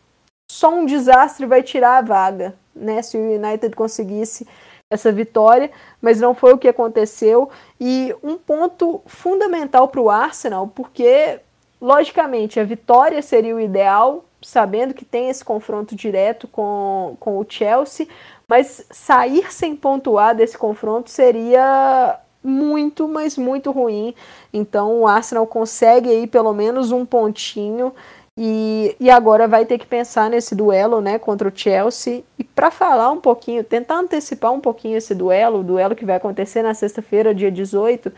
[0.51, 3.01] só um desastre vai tirar a vaga, né?
[3.01, 4.45] Se o United conseguisse
[4.91, 7.49] essa vitória, mas não foi o que aconteceu.
[7.80, 11.39] E um ponto fundamental para o Arsenal, porque,
[11.80, 17.45] logicamente, a vitória seria o ideal, sabendo que tem esse confronto direto com, com o
[17.47, 18.05] Chelsea,
[18.48, 24.14] mas sair sem pontuar desse confronto seria muito, mas muito ruim.
[24.52, 27.94] Então o Arsenal consegue aí pelo menos um pontinho
[28.38, 32.24] e, e agora vai ter que pensar nesse duelo né, contra o Chelsea.
[32.38, 36.16] E para falar um pouquinho, tentar antecipar um pouquinho esse duelo, o duelo que vai
[36.16, 38.12] acontecer na sexta-feira, dia 18,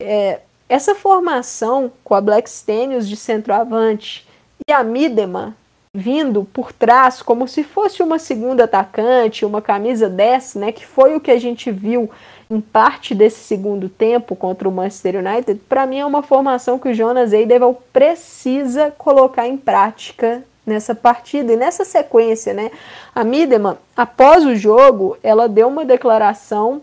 [0.00, 4.26] é, essa formação com a Black Stenius de centroavante
[4.68, 5.56] e a Midema
[5.94, 11.14] vindo por trás como se fosse uma segunda atacante, uma camisa 10, né, que foi
[11.14, 12.10] o que a gente viu
[12.50, 16.88] em parte desse segundo tempo contra o Manchester United, para mim é uma formação que
[16.88, 22.70] o Jonas Eideval precisa colocar em prática nessa partida e nessa sequência, né?
[23.14, 26.82] A Midema, após o jogo, ela deu uma declaração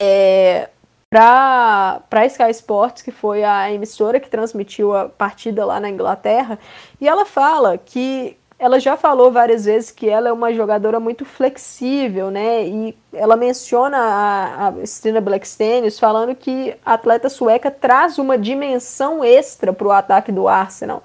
[0.00, 0.68] é,
[1.14, 6.58] para Sky Sports, que foi a emissora que transmitiu a partida lá na Inglaterra,
[7.00, 11.24] e ela fala que ela já falou várias vezes que ela é uma jogadora muito
[11.24, 12.64] flexível, né?
[12.64, 19.24] E ela menciona a, a Stina Blackstenius falando que a atleta sueca traz uma dimensão
[19.24, 21.02] extra para o ataque do Arsenal.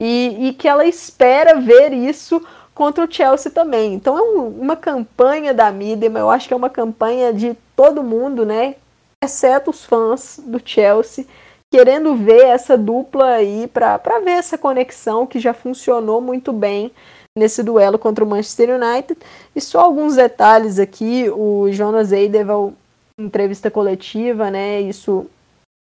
[0.00, 2.44] E, e, que ela espera ver isso
[2.74, 3.94] contra o Chelsea também.
[3.94, 8.04] Então é um, uma campanha da mídia, eu acho que é uma campanha de todo
[8.04, 8.76] mundo, né?
[9.22, 11.26] Exceto os fãs do Chelsea,
[11.70, 16.90] querendo ver essa dupla aí para ver essa conexão que já funcionou muito bem
[17.36, 19.18] nesse duelo contra o Manchester United.
[19.54, 22.72] E só alguns detalhes aqui, o Jonas Eideval,
[23.18, 24.80] entrevista coletiva, né?
[24.80, 25.26] Isso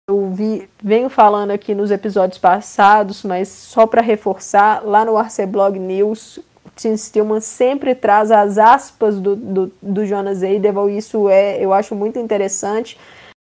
[0.08, 5.78] eu vi, venho falando aqui nos episódios passados, mas só para reforçar, lá no Arceblog
[5.78, 11.62] News, o Tim Stillman sempre traz as aspas do, do, do Jonas Eideval, isso é,
[11.62, 12.96] eu acho muito interessante.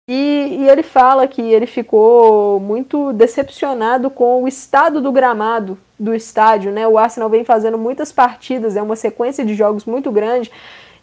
[0.08, 6.14] E, e, ele fala que ele ficou muito decepcionado com o estado do gramado do
[6.14, 6.88] estádio, né?
[6.88, 10.50] O Arsenal vem fazendo muitas partidas, é uma sequência de jogos muito grande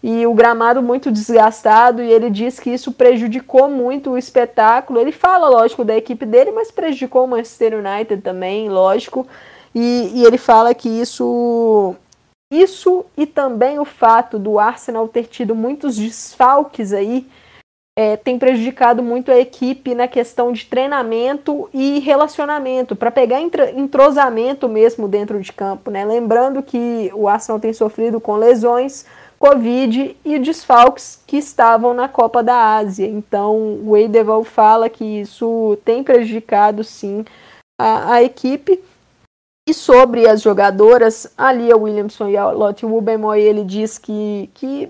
[0.01, 4.99] e o gramado muito desgastado e ele diz que isso prejudicou muito o espetáculo.
[4.99, 9.27] Ele fala, lógico, da equipe dele, mas prejudicou o Manchester United também, lógico.
[9.73, 11.95] E, e ele fala que isso
[12.51, 17.27] isso e também o fato do Arsenal ter tido muitos desfalques aí
[17.97, 24.67] é, tem prejudicado muito a equipe na questão de treinamento e relacionamento, para pegar entrosamento
[24.67, 25.89] mesmo dentro de campo.
[25.89, 26.03] Né?
[26.03, 29.05] Lembrando que o Arsenal tem sofrido com lesões,
[29.39, 33.07] Covid e desfalques que estavam na Copa da Ásia.
[33.07, 37.23] Então, o Eideval fala que isso tem prejudicado sim
[37.79, 38.81] a, a equipe.
[39.67, 44.89] E sobre as jogadoras, a Lia Williamson e a Lotte Wubemoy, ele diz que, que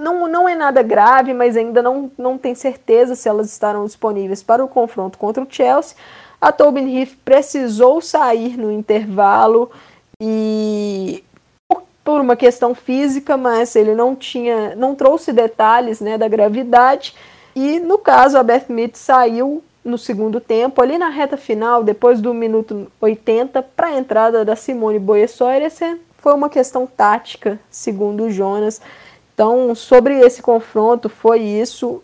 [0.00, 4.42] não, não é nada grave, mas ainda não, não tem certeza se elas estarão disponíveis
[4.42, 5.96] para o confronto contra o Chelsea.
[6.40, 9.70] A Tobin Heath precisou sair no intervalo
[10.20, 11.22] e
[12.02, 17.14] por uma questão física, mas ele não tinha, não trouxe detalhes né, da gravidade.
[17.54, 22.20] E no caso, a Beth Mead saiu no segundo tempo, ali na reta final, depois
[22.20, 25.62] do minuto 80, para a entrada da Simone Boyessoir.
[25.62, 28.80] Essa foi uma questão tática, segundo o Jonas.
[29.40, 32.02] Então, sobre esse confronto, foi isso.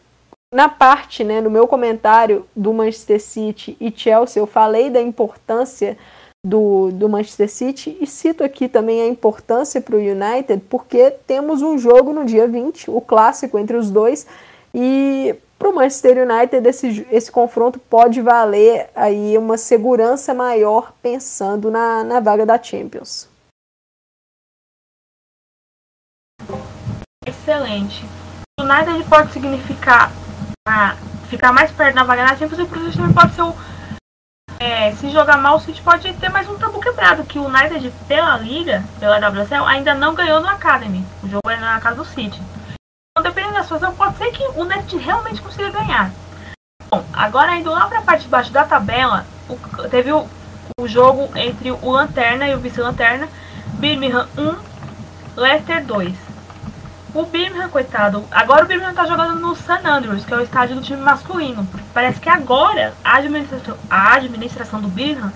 [0.55, 5.99] Na parte, né, no meu comentário do Manchester City e Chelsea, eu falei da importância
[6.43, 11.61] do, do Manchester City e cito aqui também a importância para o United, porque temos
[11.61, 14.27] um jogo no dia 20, o clássico entre os dois,
[14.75, 21.71] e para o Manchester United esse, esse confronto pode valer aí uma segurança maior pensando
[21.71, 23.36] na, na vaga da Champions.
[27.27, 28.05] Excelente.
[28.59, 30.11] O United pode significar
[30.67, 30.97] ah,
[31.29, 33.55] ficar mais perto na vaga na Champions e pro City pode ser o.
[34.59, 37.93] É, se jogar mal, o City pode ter mais um tabu quebrado, que o United,
[38.09, 41.05] pela Liga, pela WSL, ainda não ganhou no Academy.
[41.23, 42.41] O jogo é na casa do City.
[43.11, 46.11] Então, dependendo da situação, pode ser que o United realmente consiga ganhar.
[46.91, 49.57] Bom, agora indo lá para a parte de baixo da tabela, o,
[49.89, 50.27] teve o,
[50.81, 53.29] o jogo entre o Lanterna e o Vice-Lanterna,
[53.75, 54.57] Birmingham 1,
[55.37, 56.26] Leicester 2.
[57.17, 59.89] O Birmingham, coitado, agora o Birmingham tá jogando no St.
[59.89, 61.67] Andrews, que é o estádio do time masculino.
[61.95, 65.33] Parece que agora a administração, a administração do Birmingham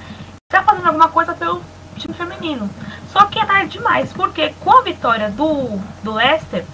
[0.52, 1.62] está fazendo alguma coisa pelo
[1.96, 2.68] time feminino.
[3.10, 6.66] Só que é tarde demais, porque com a vitória do, do Leicester,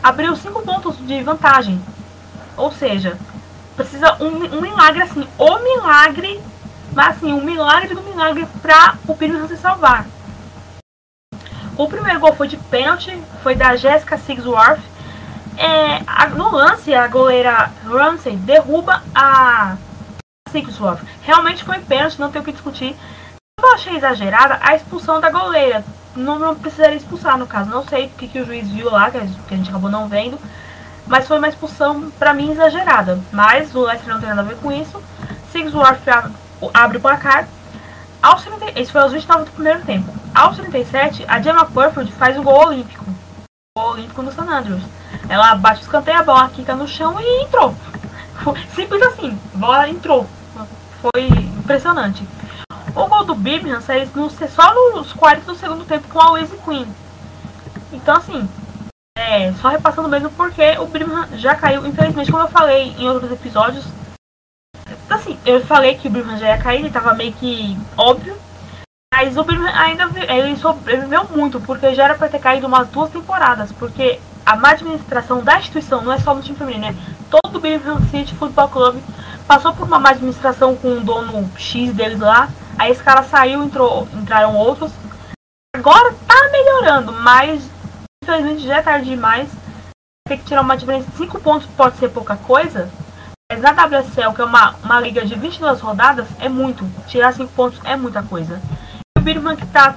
[0.00, 1.82] abriu 5 pontos de vantagem.
[2.56, 3.18] Ou seja,
[3.74, 6.40] precisa um, um milagre assim, o milagre,
[6.92, 10.06] mas assim, um milagre do milagre para o Birmingham se salvar.
[11.76, 14.80] O primeiro gol foi de pênalti, foi da Jessica Sigsworth.
[15.56, 19.76] É, a, no lance, a goleira Ramsey derruba a
[20.50, 21.02] Sigsworth.
[21.22, 22.96] Realmente foi pênalti, não tem o que discutir.
[23.60, 25.84] Eu achei exagerada a expulsão da goleira.
[26.14, 27.70] Não, não precisaria expulsar, no caso.
[27.70, 30.38] Não sei o que, que o juiz viu lá, que a, gente, acabou não vendo.
[31.08, 33.18] Mas foi uma expulsão, para mim, exagerada.
[33.32, 35.02] Mas o Leicester não tem nada a ver com isso.
[35.50, 36.02] Sigsworth
[36.72, 37.48] abre o placar.
[38.22, 40.23] Aos 30, esse foi aos 29 do primeiro tempo.
[40.34, 43.04] Aos 37, a Gemma Purford faz o gol olímpico.
[43.76, 44.82] O gol olímpico no San Andreas.
[45.28, 47.74] Ela bate o escanteio, a bola quica no chão e entrou.
[48.74, 50.26] Simples assim, bola entrou.
[51.00, 52.26] Foi impressionante.
[52.96, 56.60] O gol do Birmingham saiu no, só nos 40 do segundo tempo com a Wesley
[56.64, 56.86] Queen.
[57.92, 58.48] Então, assim,
[59.16, 61.86] é, só repassando mesmo porque o Birmingham já caiu.
[61.86, 63.84] Infelizmente, como eu falei em outros episódios,
[65.08, 68.36] Assim, eu falei que o Birmingham já ia cair, ele tava meio que óbvio.
[69.16, 73.10] Mas o Birmingham ainda ele sobreviveu muito, porque já era pra ter caído umas duas
[73.10, 76.96] temporadas, porque a má administração da instituição não é só no time feminino, né?
[77.30, 79.00] Todo o Birmingham City Football Club
[79.46, 82.48] passou por uma má administração com um dono X deles lá.
[82.76, 84.90] Aí esse cara saiu, entrou, entraram outros.
[85.76, 87.70] Agora tá melhorando, mas
[88.20, 89.48] infelizmente já é tarde demais.
[90.26, 92.90] Tem que tirar uma diferença de 5 pontos, pode ser pouca coisa,
[93.48, 96.84] mas na WSL, que é uma, uma liga de 22 rodadas, é muito.
[97.06, 98.60] Tirar 5 pontos é muita coisa.
[99.24, 99.96] O Birman que tá.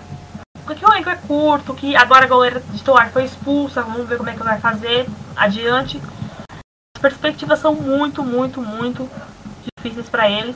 [0.65, 4.29] Que o elenco é curto, que agora a goleira titular foi expulsa, vamos ver como
[4.29, 5.05] é que vai fazer
[5.35, 6.01] adiante.
[6.49, 9.09] As perspectivas são muito, muito, muito
[9.77, 10.55] difíceis para eles.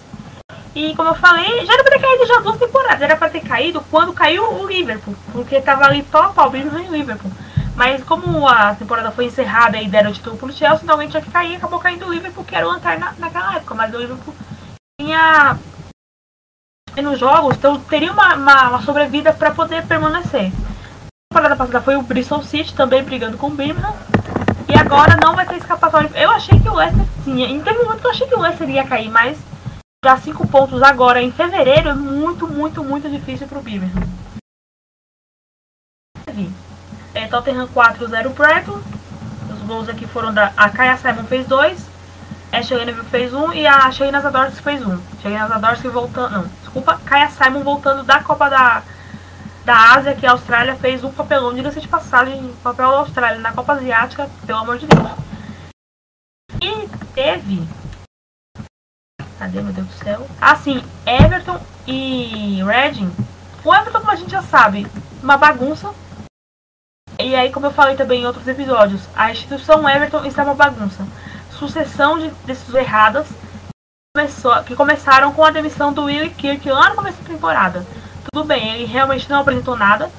[0.73, 3.01] E como eu falei, já era pra ter caído já duas temporadas.
[3.01, 5.17] Era pra ter caído quando caiu o Liverpool.
[5.33, 7.31] Porque tava ali pau a pau, Birmingham e Liverpool.
[7.75, 11.21] Mas como a temporada foi encerrada e deram o título pro Chelsea, então alguém tinha
[11.21, 14.33] que cair, acabou caindo o Liverpool, que era o Lanterna naquela época, mas o Liverpool
[14.97, 15.57] tinha
[16.97, 20.51] nos jogos, então teria uma, uma, uma sobrevida para poder permanecer.
[21.33, 23.93] A passada foi o Bristol City também brigando com o Birmingham.
[24.67, 26.09] E agora não vai ter escapatória.
[26.15, 27.47] Eu achei que o Leicester tinha.
[27.47, 29.37] Em um momento que eu achei que o Leicester ia cair, mas
[30.03, 34.01] já cinco pontos agora em fevereiro é muito, muito, muito difícil para o Birmingham.
[37.13, 38.81] É, Tottenham 4-0 Brighton.
[39.53, 40.53] Os gols aqui foram da.
[40.55, 41.90] A Kaya Simon fez dois.
[42.51, 45.01] A Shayna fez um e a Shayna Zadorski fez um.
[45.21, 46.31] Shayna Zadorski voltando.
[46.31, 46.99] Não, desculpa.
[47.05, 48.83] Kaya Simon voltando da Copa da,
[49.63, 51.53] da Ásia, que a Austrália fez um papelão.
[51.53, 55.09] Diga-se de passagem, papel da Austrália na Copa Asiática, pelo amor de Deus.
[56.61, 57.65] E teve.
[59.39, 60.27] Cadê, meu Deus do céu?
[60.41, 63.11] Assim, Everton e Reading.
[63.63, 64.85] O Everton, como a gente já sabe,
[65.23, 65.93] uma bagunça.
[67.17, 71.07] E aí, como eu falei também em outros episódios, a instituição Everton está uma bagunça.
[71.61, 73.27] Sucessão de decisões erradas
[74.17, 77.85] começou, que começaram com a demissão do Willie Kirk lá no começo da temporada.
[78.33, 80.09] Tudo bem, ele realmente não apresentou nada,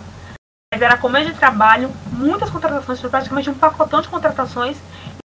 [0.72, 4.76] mas era começo de trabalho, muitas contratações, foi praticamente um pacotão de contratações,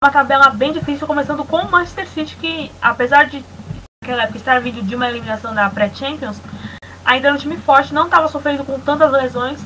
[0.00, 3.44] uma tabela bem difícil, começando com o Manchester City, que apesar de
[4.00, 6.40] naquela época estar vindo de uma eliminação da pré-Champions,
[7.04, 9.58] ainda era um time forte, não estava sofrendo com tantas lesões,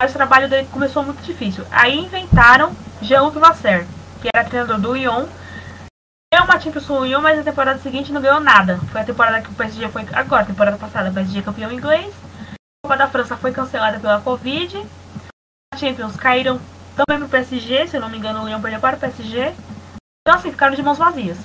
[0.00, 1.66] mas o trabalho dele começou muito difícil.
[1.72, 2.72] Aí inventaram
[3.02, 3.84] Jean-Luc Vasser,
[4.22, 5.26] que era treinador do Lyon.
[6.34, 8.80] Ganhou uma Champions com o mas na temporada seguinte não ganhou nada.
[8.90, 10.04] Foi a temporada que o PSG foi.
[10.12, 12.12] Agora, temporada passada, o PSG é campeão inglês.
[12.50, 14.84] A Copa da França foi cancelada pela Covid.
[15.72, 16.60] A Champions caíram
[16.96, 19.54] também pro PSG, se eu não me engano, o Lyon perdeu para o PSG.
[20.26, 21.38] Então, assim, ficaram de mãos vazias.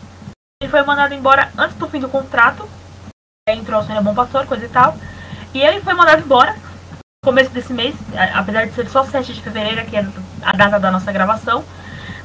[0.59, 2.67] Ele foi mandado embora antes do fim do contrato.
[3.47, 4.97] Entrou o Bom Pastor, coisa e tal.
[5.53, 6.55] E ele foi mandado embora
[7.23, 7.95] começo desse mês,
[8.33, 10.03] apesar de ser só 7 de fevereiro, que é
[10.41, 11.63] a data da nossa gravação.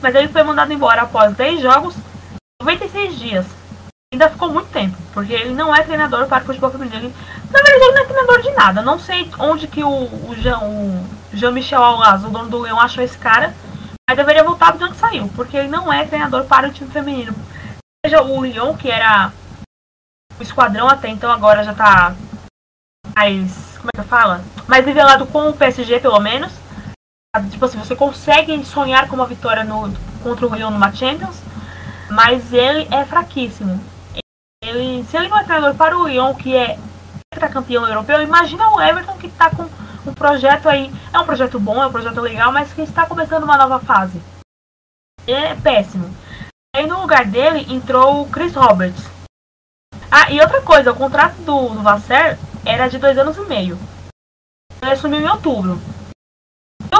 [0.00, 1.94] Mas ele foi mandado embora após 10 jogos,
[2.62, 3.46] 96 dias.
[4.12, 7.12] Ainda ficou muito tempo, porque ele não é treinador para o futebol feminino.
[7.50, 8.82] na verdade, ele não é treinador de nada.
[8.82, 10.34] Não sei onde que o, o
[11.32, 13.54] Jean-Michel Jean Alaz, o dono do Leão, achou esse cara.
[14.08, 17.34] Mas deveria voltar de onde saiu, porque ele não é treinador para o time feminino.
[18.04, 19.32] Seja o Lyon, que era
[20.38, 22.14] o esquadrão até então, agora já está
[23.16, 24.42] mais como é que fala?
[24.66, 26.52] Mais nivelado com o PSG, pelo menos.
[27.50, 29.92] Tipo assim, você consegue sonhar com uma vitória no,
[30.22, 31.42] contra o Lyon numa Champions,
[32.14, 33.82] mas ele é fraquíssimo.
[34.62, 36.78] Ele, se ele não é treinador para o Lyon, que é
[37.52, 39.64] campeão europeu, imagina o Everton que está com
[40.06, 40.92] um projeto aí.
[41.12, 44.22] É um projeto bom, é um projeto legal, mas que está começando uma nova fase.
[45.26, 46.14] É péssimo.
[46.74, 49.04] Aí no lugar dele entrou o Chris Roberts.
[50.10, 53.76] Ah, e outra coisa, o contrato do, do Vasser era de dois anos e meio.
[54.80, 55.80] Ele assumiu em outubro.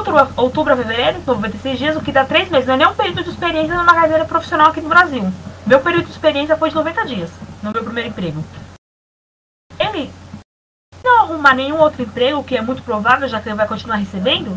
[0.04, 2.66] Outubro, outubro a fevereiro, 96 dias, o que dá três meses.
[2.66, 5.22] Não é nem um período de experiência numa carreira profissional aqui no Brasil.
[5.66, 7.30] Meu período de experiência foi de 90 dias,
[7.62, 8.44] no meu primeiro emprego.
[9.78, 10.12] Ele
[11.02, 14.50] não arrumar nenhum outro emprego, que é muito provável, já que ele vai continuar recebendo,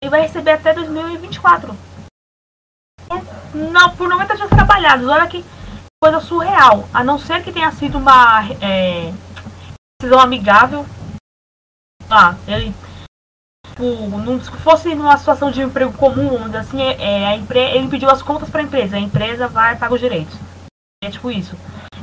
[0.00, 1.76] ele vai receber até 2024.
[3.08, 3.22] Por,
[3.54, 5.08] não, por 90 dias trabalhados.
[5.08, 5.44] Olha que
[6.00, 6.88] coisa surreal.
[6.94, 9.12] A não ser que tenha sido uma é,
[10.00, 10.86] decisão amigável.
[12.08, 12.72] Ah, ele.
[13.72, 18.10] Tipo, se fosse numa situação de emprego comum, assim, é, é, a empre, ele pediu
[18.10, 20.36] as contas para a empresa, a empresa vai pagar os direitos.
[21.02, 21.56] É tipo isso.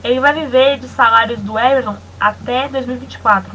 [0.04, 3.52] Ele vai viver de salários do Everton até 2024.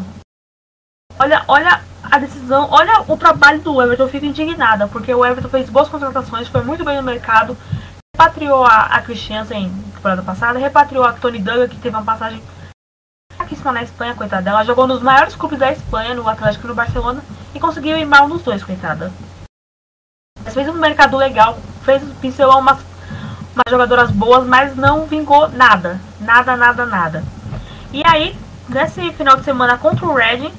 [1.19, 5.49] Olha, olha a decisão, olha o trabalho do Everton, eu fico indignada, porque o Everton
[5.49, 7.57] fez boas contratações, foi muito bem no mercado,
[8.17, 12.43] repatriou a, a Christiansen temporada passada, repatriou a Tony Duggan, que teve uma passagem
[13.37, 14.51] fraquíssima na Espanha, coitada.
[14.51, 17.23] Ela jogou nos maiores clubes da Espanha, no Atlético e no Barcelona,
[17.55, 19.13] e conseguiu ir mal nos dois, coitada.
[20.45, 22.79] Mas fez um mercado legal, fez, pincelou umas,
[23.55, 26.01] umas jogadoras boas, mas não vingou nada.
[26.21, 27.25] Nada, nada, nada.
[27.93, 28.37] E aí,
[28.69, 30.53] nesse final de semana contra o Reading,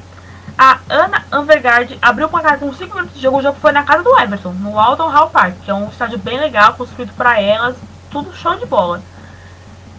[0.57, 3.39] a Ana Anvergard abriu o placar com 5 minutos de jogo.
[3.39, 6.17] O jogo foi na casa do Everton, no Alton Hall Park, que é um estádio
[6.17, 7.75] bem legal, construído para elas,
[8.09, 9.01] tudo show de bola.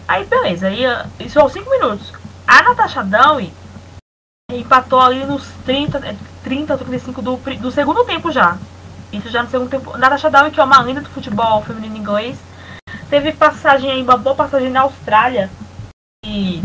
[0.07, 0.83] Aí beleza, aí,
[1.19, 2.11] isso aos 5 minutos.
[2.47, 3.51] A Natasha Downey
[4.49, 5.99] empatou ali nos 30,
[6.41, 8.57] 30 35 do, do segundo tempo já.
[9.11, 9.97] Isso já no segundo tempo.
[9.97, 12.39] Natasha Downey, que é uma linda do futebol feminino inglês,
[13.09, 15.49] teve passagem aí, uma boa passagem na Austrália.
[16.25, 16.63] E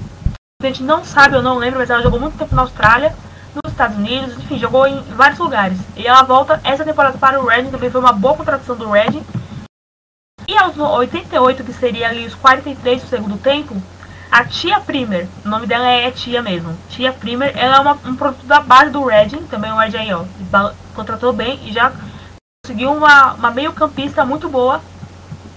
[0.62, 3.14] a gente não sabe, eu não lembro, mas ela jogou muito tempo na Austrália,
[3.52, 5.78] nos Estados Unidos, enfim, jogou em vários lugares.
[5.96, 9.24] E ela volta essa temporada para o Reading, também foi uma boa contratação do Reading.
[10.46, 13.74] E aos 88, que seria ali os 43 do segundo tempo,
[14.32, 16.74] a Tia Primer, o nome dela é Tia mesmo.
[16.88, 20.14] Tia Primer, ela é uma, um produto da base do Reading, também o Reading aí,
[20.14, 20.24] ó,
[20.94, 21.92] contratou bem e já
[22.64, 24.80] conseguiu uma, uma meio campista muito boa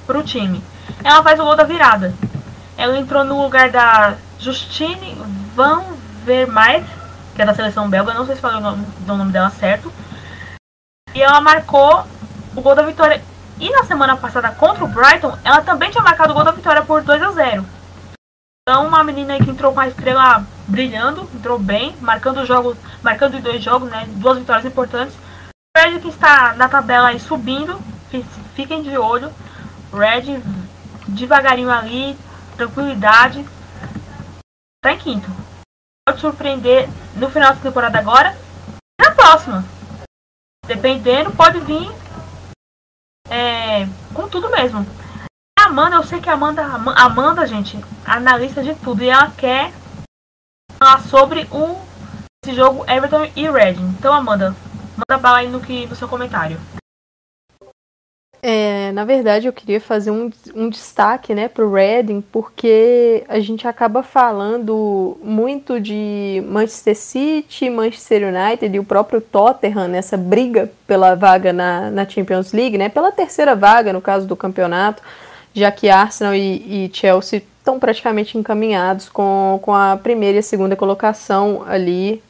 [0.06, 0.62] pro time.
[1.06, 2.14] Ela faz o gol da virada.
[2.78, 5.16] Ela entrou no lugar da Justine
[5.56, 5.82] Van
[6.26, 6.84] Vermeer,
[7.34, 9.92] que é da seleção belga, não sei se falei o nome, o nome dela certo.
[11.14, 12.06] E ela marcou
[12.54, 13.24] o gol da vitória.
[13.58, 16.82] E na semana passada contra o Brighton, ela também tinha marcado o gol da vitória
[16.82, 17.75] por 2 a 0
[18.68, 23.40] Então uma menina aí que entrou com a estrela brilhando, entrou bem, marcando jogos, marcando
[23.40, 24.06] dois jogos, né?
[24.16, 25.16] Duas vitórias importantes.
[25.78, 27.80] Red que está na tabela aí subindo,
[28.56, 29.32] fiquem de olho.
[29.94, 30.42] Red
[31.08, 32.18] devagarinho ali,
[32.58, 33.46] tranquilidade.
[34.82, 35.30] Tá em quinto.
[36.08, 38.36] Pode surpreender no final da temporada agora
[39.00, 39.64] e na próxima.
[40.66, 41.88] Dependendo, pode vir
[43.30, 44.84] é, com tudo mesmo.
[45.66, 49.04] Amanda, eu sei que a Amanda, Amanda, gente, analista de tudo.
[49.04, 49.72] E ela quer
[50.78, 51.76] falar sobre o,
[52.44, 53.96] esse jogo Everton e Reading.
[53.98, 54.56] Então, Amanda,
[54.96, 56.60] manda bala aí no, que, no seu comentário.
[58.44, 63.40] É, na verdade, eu queria fazer um, um destaque né, para o Reading, porque a
[63.40, 70.72] gente acaba falando muito de Manchester City, Manchester United e o próprio Tottenham nessa briga
[70.86, 75.02] pela vaga na, na Champions League, né, pela terceira vaga no caso do campeonato,
[75.56, 80.44] já que Arsenal e, e Chelsea estão praticamente encaminhados com, com a primeira e a
[80.44, 82.22] segunda colocação ali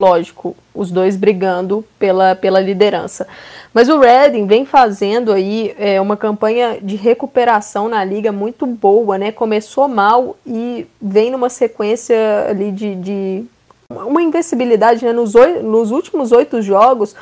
[0.00, 3.26] lógico, os dois brigando pela, pela liderança.
[3.72, 9.16] Mas o Reading vem fazendo aí é, uma campanha de recuperação na liga muito boa,
[9.16, 9.30] né?
[9.30, 12.16] Começou mal e vem numa sequência
[12.48, 13.44] ali de, de
[13.88, 15.12] uma invencibilidade, né?
[15.12, 17.14] Nos, nos últimos oito jogos,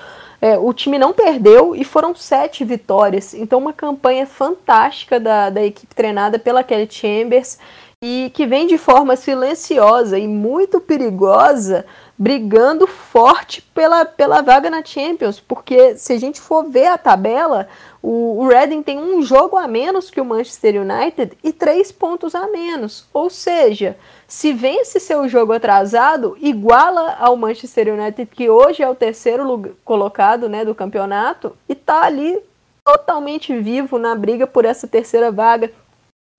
[0.42, 3.32] é, o time não perdeu e foram sete vitórias.
[3.32, 7.60] Então, uma campanha fantástica da, da equipe treinada pela Kelly Chambers
[8.02, 11.86] e que vem de forma silenciosa e muito perigosa
[12.18, 17.68] brigando forte pela, pela vaga na Champions, porque se a gente for ver a tabela,
[18.02, 22.34] o, o Reading tem um jogo a menos que o Manchester United e três pontos
[22.34, 23.06] a menos.
[23.14, 23.96] Ou seja,
[24.32, 30.48] se vence seu jogo atrasado, iguala ao Manchester United, que hoje é o terceiro colocado
[30.48, 32.40] né, do campeonato, e está ali
[32.82, 35.70] totalmente vivo na briga por essa terceira vaga.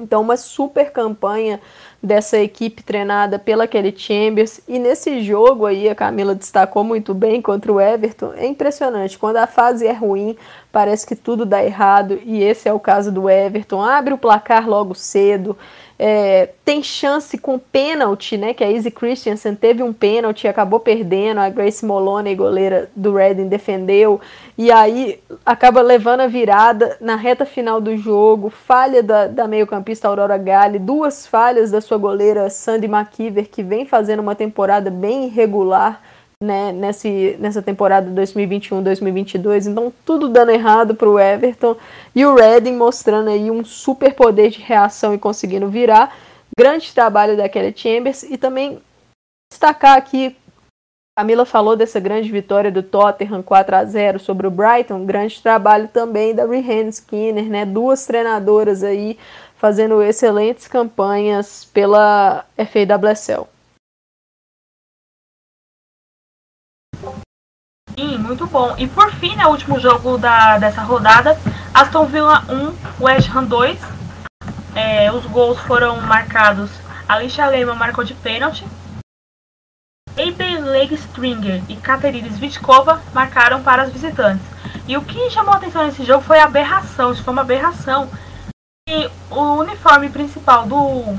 [0.01, 1.61] Então, uma super campanha
[2.01, 4.59] dessa equipe treinada pela Kelly Chambers.
[4.67, 8.33] E nesse jogo aí, a Camila destacou muito bem contra o Everton.
[8.35, 9.19] É impressionante.
[9.19, 10.35] Quando a fase é ruim,
[10.71, 12.19] parece que tudo dá errado.
[12.25, 13.83] E esse é o caso do Everton.
[13.83, 15.55] Abre o placar logo cedo.
[15.99, 18.53] É, tem chance com pênalti, né?
[18.53, 21.39] Que a Izzy Christensen teve um pênalti, acabou perdendo.
[21.39, 24.19] A Grace Moloney, goleira do Reading, defendeu.
[24.57, 28.49] E aí acaba levando a virada na reta final do jogo.
[28.49, 33.85] Falha da, da meio-campista Aurora Gale, duas falhas da sua goleira Sandy McKeever, que vem
[33.85, 36.01] fazendo uma temporada bem irregular
[36.43, 39.67] né, nesse, nessa temporada 2021-2022.
[39.67, 41.75] Então, tudo dando errado para o Everton.
[42.13, 46.15] E o Reading mostrando aí um super poder de reação e conseguindo virar.
[46.57, 48.23] Grande trabalho da Kelly Chambers.
[48.23, 48.79] E também
[49.51, 50.35] destacar aqui,
[51.15, 55.05] Camila falou dessa grande vitória do Tottenham 4 a 0 sobre o Brighton.
[55.05, 57.65] Grande trabalho também da Rihanna Skinner, né?
[57.67, 59.19] Duas treinadoras aí
[59.55, 63.47] fazendo excelentes campanhas pela FAWSL.
[67.95, 68.75] Sim, muito bom.
[68.79, 71.37] E por fim, né, o último jogo da, dessa rodada,
[71.75, 73.79] Aston Villa 1, West Ham 2.
[74.75, 76.71] É, os gols foram marcados.
[77.07, 78.65] Alicia Lehmann marcou de pênalti.
[80.17, 84.45] Abel Leg Stringer e Katerina Svitkova marcaram para os visitantes.
[84.87, 87.11] E o que chamou a atenção nesse jogo foi a aberração.
[87.11, 88.09] Isso foi uma aberração.
[88.87, 91.15] E o uniforme principal do,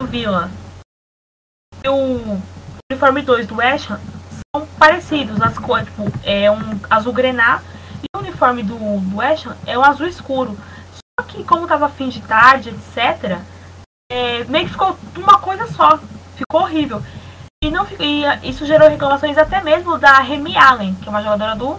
[0.00, 0.50] do Villa
[1.84, 2.40] e o
[2.90, 4.00] uniforme 2 do West Ham
[4.54, 7.62] são parecidos, as cores, tipo, é um azul grená
[8.02, 10.56] e o uniforme do, do West Ham é um azul escuro.
[10.92, 13.40] Só que como tava fim de tarde, etc,
[14.10, 15.98] é, meio que ficou uma coisa só.
[16.36, 17.02] Ficou horrível.
[17.62, 21.54] E, não, e isso gerou reclamações até mesmo da Remy Allen, que é uma jogadora
[21.54, 21.78] do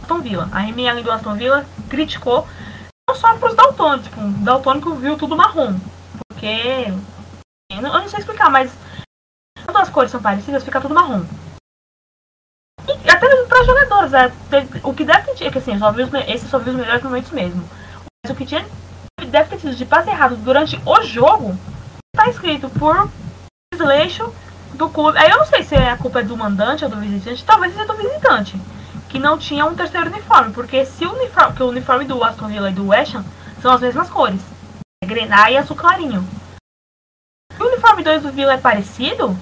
[0.00, 0.48] Aston Villa.
[0.50, 2.48] A Remy Allen do Aston Villa criticou
[3.06, 5.78] não só para os daltônicos, tipo, o daltônico viu tudo marrom.
[6.26, 6.86] Porque.
[7.70, 8.72] Eu não, sei explicar, mas
[9.66, 11.22] quando as cores são parecidas, fica tudo marrom.
[13.04, 14.32] E até mesmo para jogadores, é,
[14.82, 15.52] o que deve ter.
[15.52, 17.62] Que assim, só os, esse só vi os melhores momentos mesmo.
[18.24, 18.66] Mas o que tinha
[19.26, 21.58] deve ter sido de passe errado durante o jogo
[22.14, 23.10] está escrito por
[23.74, 24.32] desleixo
[24.74, 25.18] do clube.
[25.18, 27.86] Aí eu não sei se a culpa é do mandante ou do visitante, talvez seja
[27.86, 28.56] do visitante,
[29.08, 32.48] que não tinha um terceiro uniforme, porque se o uniforme, que o uniforme do Aston
[32.48, 33.24] Villa e do West Ham
[33.60, 34.40] são as mesmas cores,
[35.02, 36.26] é grená e azul clarinho.
[37.52, 39.36] Se o uniforme 2 do Villa é parecido,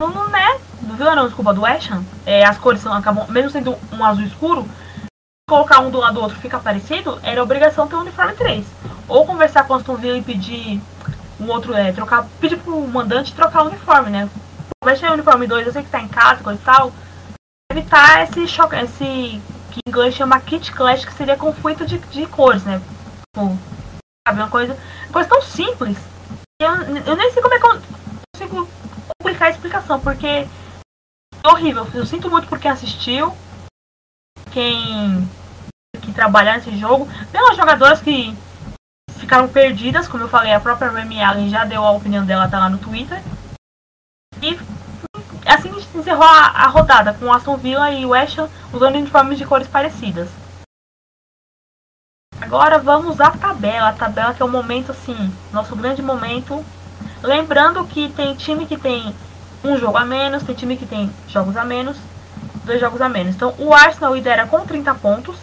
[0.00, 0.60] não, né?
[0.82, 4.04] Do Villa não, desculpa, do West Ham, é, as cores são, acabam, mesmo sendo um
[4.04, 4.68] azul escuro,
[5.48, 8.66] colocar um do lado do outro fica parecido, era obrigação ter o uniforme 3.
[9.08, 10.80] Ou conversar com o Aston Villa e pedir
[11.40, 14.28] o outro é trocar, pedir pro mandante trocar o uniforme, né?
[14.82, 16.92] Ser o uniforme 2, eu sei que tá em casa, coisa e tal.
[17.70, 19.04] Evitar esse choque, esse
[19.70, 22.80] que em inglês chama kit clash, que seria conflito de, de cores, né?
[22.80, 23.58] Tipo,
[24.26, 24.74] sabe, uma coisa,
[25.04, 25.98] uma coisa tão simples.
[26.60, 26.70] Eu,
[27.06, 27.82] eu nem sei como é que eu
[28.34, 28.68] consigo
[29.18, 30.48] complicar a explicação, porque é
[31.44, 31.86] horrível.
[31.92, 33.36] Eu sinto muito por quem assistiu,
[34.50, 35.28] quem
[36.00, 38.34] que trabalhar nesse jogo, pelas jogadoras que
[39.18, 42.58] ficaram perdidas, como eu falei, a própria Remy Allen já deu a opinião dela, tá
[42.58, 43.22] lá no Twitter.
[44.42, 44.58] E
[45.46, 49.68] assim encerrou a, a rodada, com Aston Villa e West Ham usando uniformes de cores
[49.68, 50.28] parecidas.
[52.40, 56.64] Agora vamos à tabela, a tabela que é o momento assim, nosso grande momento.
[57.22, 59.14] Lembrando que tem time que tem
[59.62, 61.98] um jogo a menos, tem time que tem jogos a menos,
[62.64, 63.34] dois jogos a menos.
[63.34, 65.36] Então o Arsenal lidera com 30 pontos.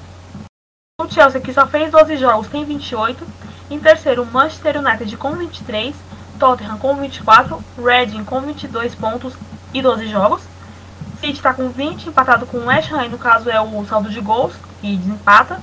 [1.00, 3.26] O Chelsea que só fez 12 jogos tem 28.
[3.70, 5.96] Em terceiro, o Manchester United com 23.
[6.38, 7.64] Tottenham com 24.
[7.78, 9.34] Reading com 22 pontos
[9.74, 10.42] e 12 jogos.
[11.20, 14.22] City está com 20, empatado com o West Ham, no caso é o saldo de
[14.22, 15.60] gols, que desempata.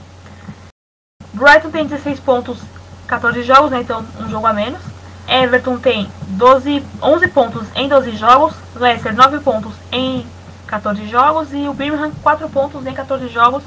[1.32, 2.58] Brighton tem 16 pontos,
[3.06, 4.80] 14 jogos, né, então um jogo a menos.
[5.26, 8.54] Everton tem 12, 11 pontos em 12 jogos.
[8.74, 10.26] Leicester 9 pontos em
[10.66, 11.52] 14 jogos.
[11.52, 13.62] E o Birmingham 4 pontos em 14 jogos.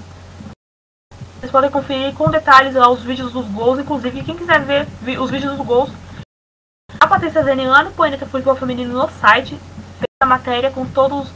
[1.39, 3.79] Vocês podem conferir com detalhes lá os vídeos dos gols.
[3.79, 4.87] Inclusive, quem quiser ver
[5.19, 5.89] os vídeos dos gols,
[6.99, 9.57] a Patrícia Zeni lá no Planeta Futebol Feminino no site
[9.97, 11.29] fez a matéria com todos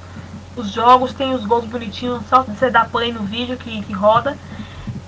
[0.55, 4.37] os jogos, tem os gols bonitinhos, só você dar play no vídeo que, que roda.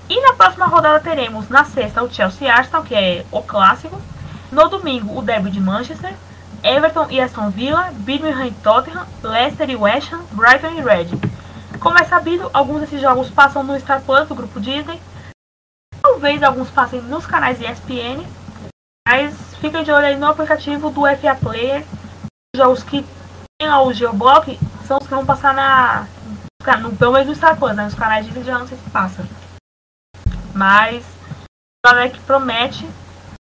[0.08, 4.00] E na próxima rodada teremos na sexta o Chelsea Arsenal, que é o clássico.
[4.52, 6.14] No domingo, o derby de Manchester,
[6.62, 11.20] Everton e Aston Villa, Birmingham e Tottenham, Leicester e West Ham, Brighton e Reading.
[11.80, 15.00] Como é sabido, alguns desses jogos passam no Star Plus do grupo Disney.
[16.00, 18.24] Talvez alguns passem nos canais ESPN.
[19.06, 21.86] Mas fiquem de olho aí no aplicativo do FA Player.
[22.54, 23.02] Os jogos que
[23.58, 26.06] tem lá o Geoblock são os que vão passar na.
[26.80, 27.84] No, pelo menos no Star né?
[27.84, 29.26] Nos canais Disney já não sei se passa.
[30.54, 31.04] Mas.
[31.86, 32.88] É que promete.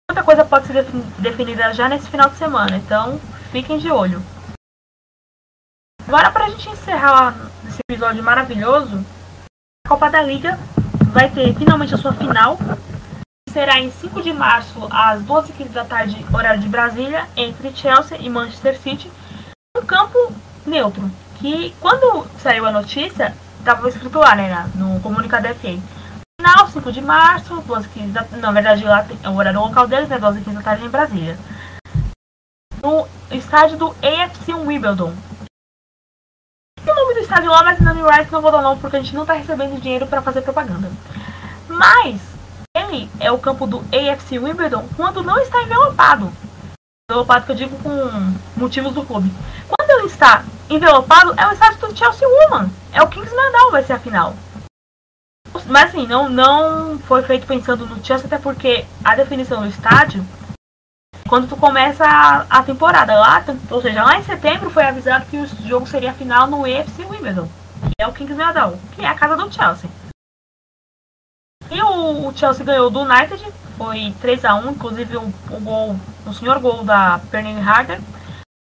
[0.10, 0.84] Muita coisa pode ser
[1.20, 2.78] definida já nesse final de semana.
[2.78, 3.20] Então,
[3.52, 4.22] fiquem de olho.
[6.08, 7.36] Agora, pra gente encerrar
[7.68, 9.04] esse episódio maravilhoso,
[9.86, 10.58] a Copa da Liga
[11.12, 12.58] vai ter finalmente a sua final.
[13.56, 18.30] Será em 5 de março, às 12h15 da tarde, horário de Brasília, entre Chelsea e
[18.30, 19.10] Manchester City,
[19.78, 20.18] um campo
[20.66, 21.10] neutro.
[21.40, 25.80] Que quando saiu a notícia, estava escrito lá, né, no comunicado FA.
[26.38, 30.20] Final, 5 de março, 12h15 da Na verdade, lá tem, o horário local deles é
[30.20, 31.38] 12h15 da tarde em Brasília.
[32.84, 35.14] No estádio do AFC Wimbledon,
[36.86, 39.16] o nome do estádio lá, mas Nani Rice não vou dar nome porque a gente
[39.16, 40.92] não está recebendo dinheiro para fazer propaganda.
[41.70, 42.35] Mas
[42.76, 46.32] ele é o campo do AFC Wimbledon quando não está envelopado.
[47.10, 49.32] Envelopado que eu digo com motivos do clube.
[49.68, 52.70] Quando ele está envelopado, é o estádio do Chelsea Woman.
[52.92, 54.36] É o Kings Mandal vai ser a final.
[55.68, 60.26] Mas assim, não, não foi feito pensando no Chelsea, até porque a definição do estádio
[61.28, 65.38] quando tu começa a, a, temporada lá, ou seja, lá em setembro foi avisado que
[65.38, 67.48] o jogo seria final no EFC Wimbledon,
[67.82, 68.38] que é o Kings
[68.96, 69.90] que é a casa do Chelsea.
[71.72, 73.44] E o, o Chelsea ganhou do United,
[73.78, 75.96] foi 3 a 1 inclusive o, o gol,
[76.26, 78.00] o senhor gol da Pernille Harder.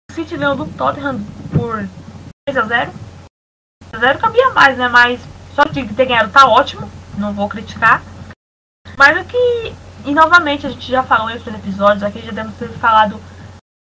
[0.09, 1.19] O City ganhou do Tottenham
[1.51, 1.87] por
[2.47, 2.91] 3 a 0
[3.91, 4.87] 3 a 0 cabia mais, né?
[4.87, 5.19] Mas
[5.53, 8.01] só de ter ganhado tá ótimo, não vou criticar.
[8.97, 9.75] Mas o que
[10.07, 13.19] e novamente, a gente já falou em outros episódios aqui, já devemos ter falado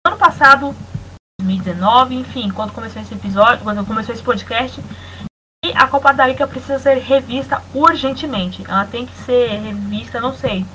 [0.05, 0.75] ano passado,
[1.39, 4.81] 2019, enfim, quando começou esse episódio, quando começou esse podcast.
[5.65, 8.63] E a Copa da Liga precisa ser revista urgentemente.
[8.67, 10.65] Ela tem que ser revista, não sei.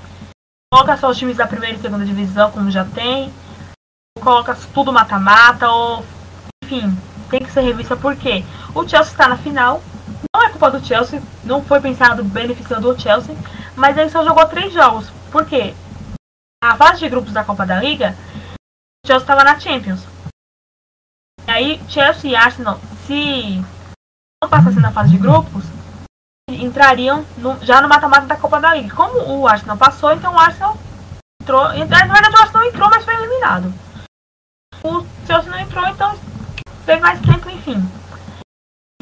[0.73, 3.33] Coloca só os times da primeira e segunda divisão, como já tem.
[4.21, 6.05] Coloca tudo mata-mata, ou.
[6.65, 6.97] Enfim,
[7.31, 8.45] tem que ser revista porque
[8.75, 9.83] o Chelsea está na final.
[10.35, 13.37] Não é culpa do Chelsea, não foi pensado beneficiando o Chelsea,
[13.77, 15.11] mas ele só jogou três jogos.
[15.31, 15.75] Por quê?
[16.63, 18.17] A fase de grupos da Copa da Liga,
[19.05, 20.07] o Chelsea estava na Champions.
[21.47, 23.63] E aí, Chelsea e Arsenal, se
[24.48, 25.64] passassem na fase de grupos,
[26.51, 28.94] entrariam no, já no mata-mata da Copa da Liga.
[28.94, 30.77] Como o Arsenal passou, então o Arsenal
[31.40, 31.64] entrou.
[31.64, 33.73] Na verdade, o Arsenal entrou, mas foi eliminado.
[34.85, 36.19] O Chelsea não entrou, então
[36.85, 37.82] teve mais tempo, enfim.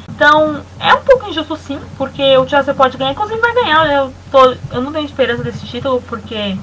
[0.09, 3.91] Então, é um pouco injusto sim, porque o Chelsea pode ganhar, inclusive vai ganhar.
[3.91, 6.59] Eu, tô, eu não tenho esperança desse título, porque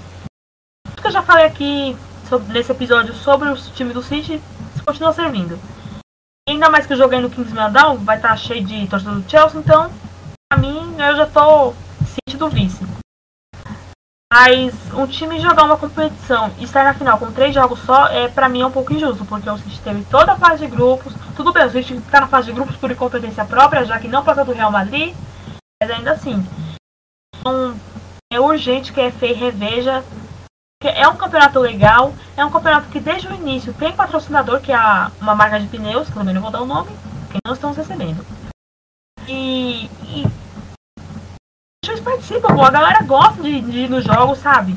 [0.86, 1.98] tudo que eu já falei aqui
[2.30, 4.40] sobre, nesse episódio sobre o time do City
[4.86, 5.60] continua servindo.
[6.48, 9.30] Ainda mais que eu joguei no Kings Medal, vai estar tá cheio de torcedor do
[9.30, 9.92] Chelsea, então,
[10.50, 11.74] pra mim, eu já tô
[12.06, 12.86] City do vice.
[14.32, 18.30] Mas um time jogar uma competição e estar na final com três jogos só, é
[18.30, 21.14] para mim é um pouco injusto, porque o City teve toda a fase de grupos.
[21.36, 24.24] Tudo bem, o City está na fase de grupos por incompetência própria, já que não
[24.24, 25.14] passou do Real Madrid,
[25.82, 26.46] mas ainda assim.
[27.36, 27.76] Então,
[28.32, 30.02] é urgente que a FA reveja.
[30.84, 34.78] É um campeonato legal, é um campeonato que desde o início tem patrocinador, que é
[35.20, 36.92] uma marca de pneus, que também não vou dar o nome,
[37.32, 38.24] que não estamos recebendo.
[39.28, 40.28] E, e
[41.84, 44.76] eles participam, a galera gosta de, de ir nos jogos, sabe?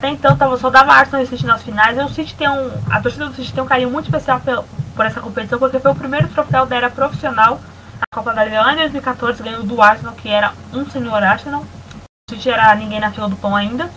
[0.00, 1.98] Até então tava, só dava Arsenal e City nas finais.
[1.98, 2.70] O City tem um.
[2.90, 4.64] A torcida do City tem um carinho muito especial por,
[4.94, 7.60] por essa competição, porque foi o primeiro troféu da era profissional.
[8.00, 11.62] A Copa da Liga em 2014 ganhou do Arsenal, que era um senhor Arsenal.
[12.30, 13.90] O City era ninguém na fila do pão ainda.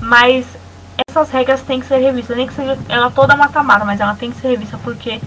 [0.00, 0.46] Mas
[1.08, 2.36] essas regras têm que ser revistas.
[2.36, 5.20] Nem que seja ela toda mata-mata, mas ela tem que ser revista porque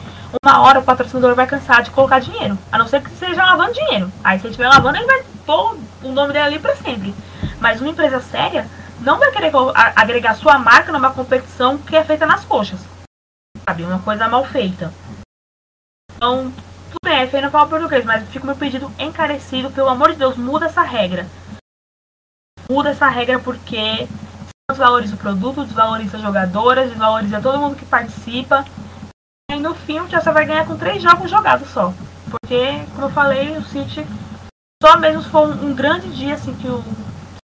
[0.43, 2.57] uma hora o patrocinador vai cansar de colocar dinheiro.
[2.71, 4.11] A não ser que seja lavando dinheiro.
[4.23, 7.13] Aí se ele estiver lavando, ele vai pôr o nome dele ali para sempre.
[7.59, 8.67] Mas uma empresa séria
[9.01, 9.51] não vai querer
[9.95, 12.79] agregar sua marca numa competição que é feita nas coxas.
[13.67, 13.83] Sabe?
[13.83, 14.93] Uma coisa mal feita.
[16.15, 16.51] Então,
[16.89, 19.71] tudo bem, a FA não fala português, mas fica meu pedido encarecido.
[19.71, 21.27] Pelo amor de Deus, muda essa regra.
[22.69, 24.07] Muda essa regra porque
[24.71, 28.65] desvaloriza o produto, desvaloriza as jogadoras, desvaloriza todo mundo que participa.
[29.51, 31.93] E no fim o Chelsea vai ganhar com três jogos jogados só.
[32.29, 34.05] Porque, como eu falei, o City
[34.81, 36.83] só mesmo for um, um grande dia assim que o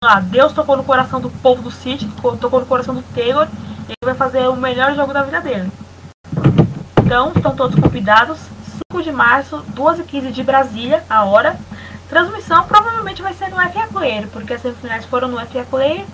[0.04, 2.06] lá, Deus tocou no coração do povo do City,
[2.40, 3.48] tocou no coração do Taylor,
[3.88, 5.72] e ele vai fazer o melhor jogo da vida dele.
[7.00, 8.38] Então, estão todos convidados.
[8.92, 11.58] 5 de março, 2h15 de Brasília, a hora.
[12.08, 16.04] Transmissão provavelmente vai ser no FA Player, porque as semifinais foram no FA Player.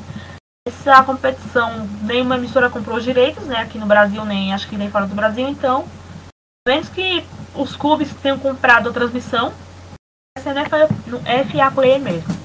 [0.69, 3.61] Essa competição, nenhuma emissora comprou os direitos, né?
[3.61, 5.87] Aqui no Brasil, nem acho que nem fora do Brasil, então.
[6.69, 7.25] Menos que
[7.55, 9.53] os clubes tenham comprado a transmissão,
[10.37, 10.55] vai ser
[11.07, 12.40] no FA Player mesmo.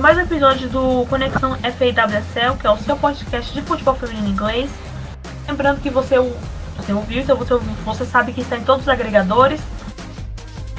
[0.00, 4.30] Mais um episódio do Conexão FAWSL, que é o seu podcast de futebol feminino em
[4.30, 4.70] inglês.
[5.46, 6.18] Lembrando que você,
[6.74, 7.54] você ouviu, então você,
[7.84, 9.60] você sabe que está em todos os agregadores.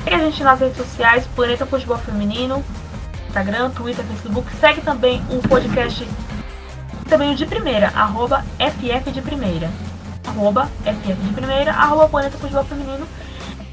[0.04, 2.66] Segue a gente nas redes sociais, Planeta Futebol Feminino,
[3.28, 4.52] Instagram, Twitter, Facebook.
[4.56, 6.08] Segue também o podcast
[7.08, 9.70] também o de primeira, arroba FF de primeira.
[10.26, 13.08] Arroba FF de primeira, arroba Planeta Futebol Feminino.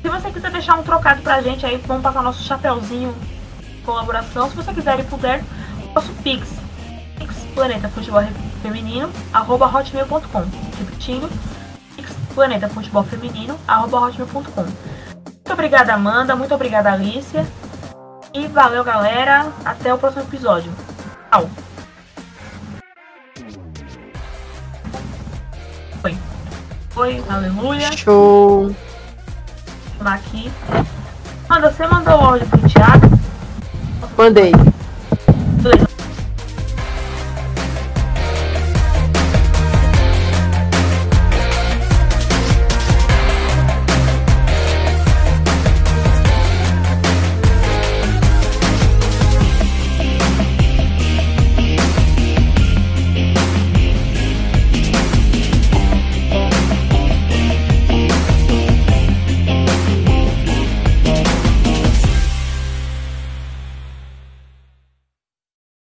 [0.02, 3.14] Se você quiser deixar um trocado pra gente aí, vamos passar nosso chapéuzinho
[3.89, 4.51] colaboração.
[4.51, 5.43] Se você quiser e puder,
[5.94, 6.47] nosso Pix,
[7.19, 8.23] Pix Planeta Futebol
[8.62, 10.44] Feminino, arroba hotmail.com.
[10.78, 11.31] Repetindo,
[11.97, 14.62] Pix Planeta Futebol Feminino, arroba hotmail.com.
[14.62, 16.36] Muito obrigada, Amanda.
[16.36, 17.47] Muito obrigada, Alicia.
[18.35, 19.51] E valeu, galera.
[19.65, 20.70] Até o próximo episódio.
[21.31, 21.48] Tchau.
[26.02, 26.19] Foi.
[26.90, 27.97] Foi, aleluia.
[27.97, 28.74] Show.
[29.98, 30.52] Vou aqui.
[31.48, 33.17] Amanda, você mandou o áudio pro Thiago?
[34.16, 34.52] Mandei.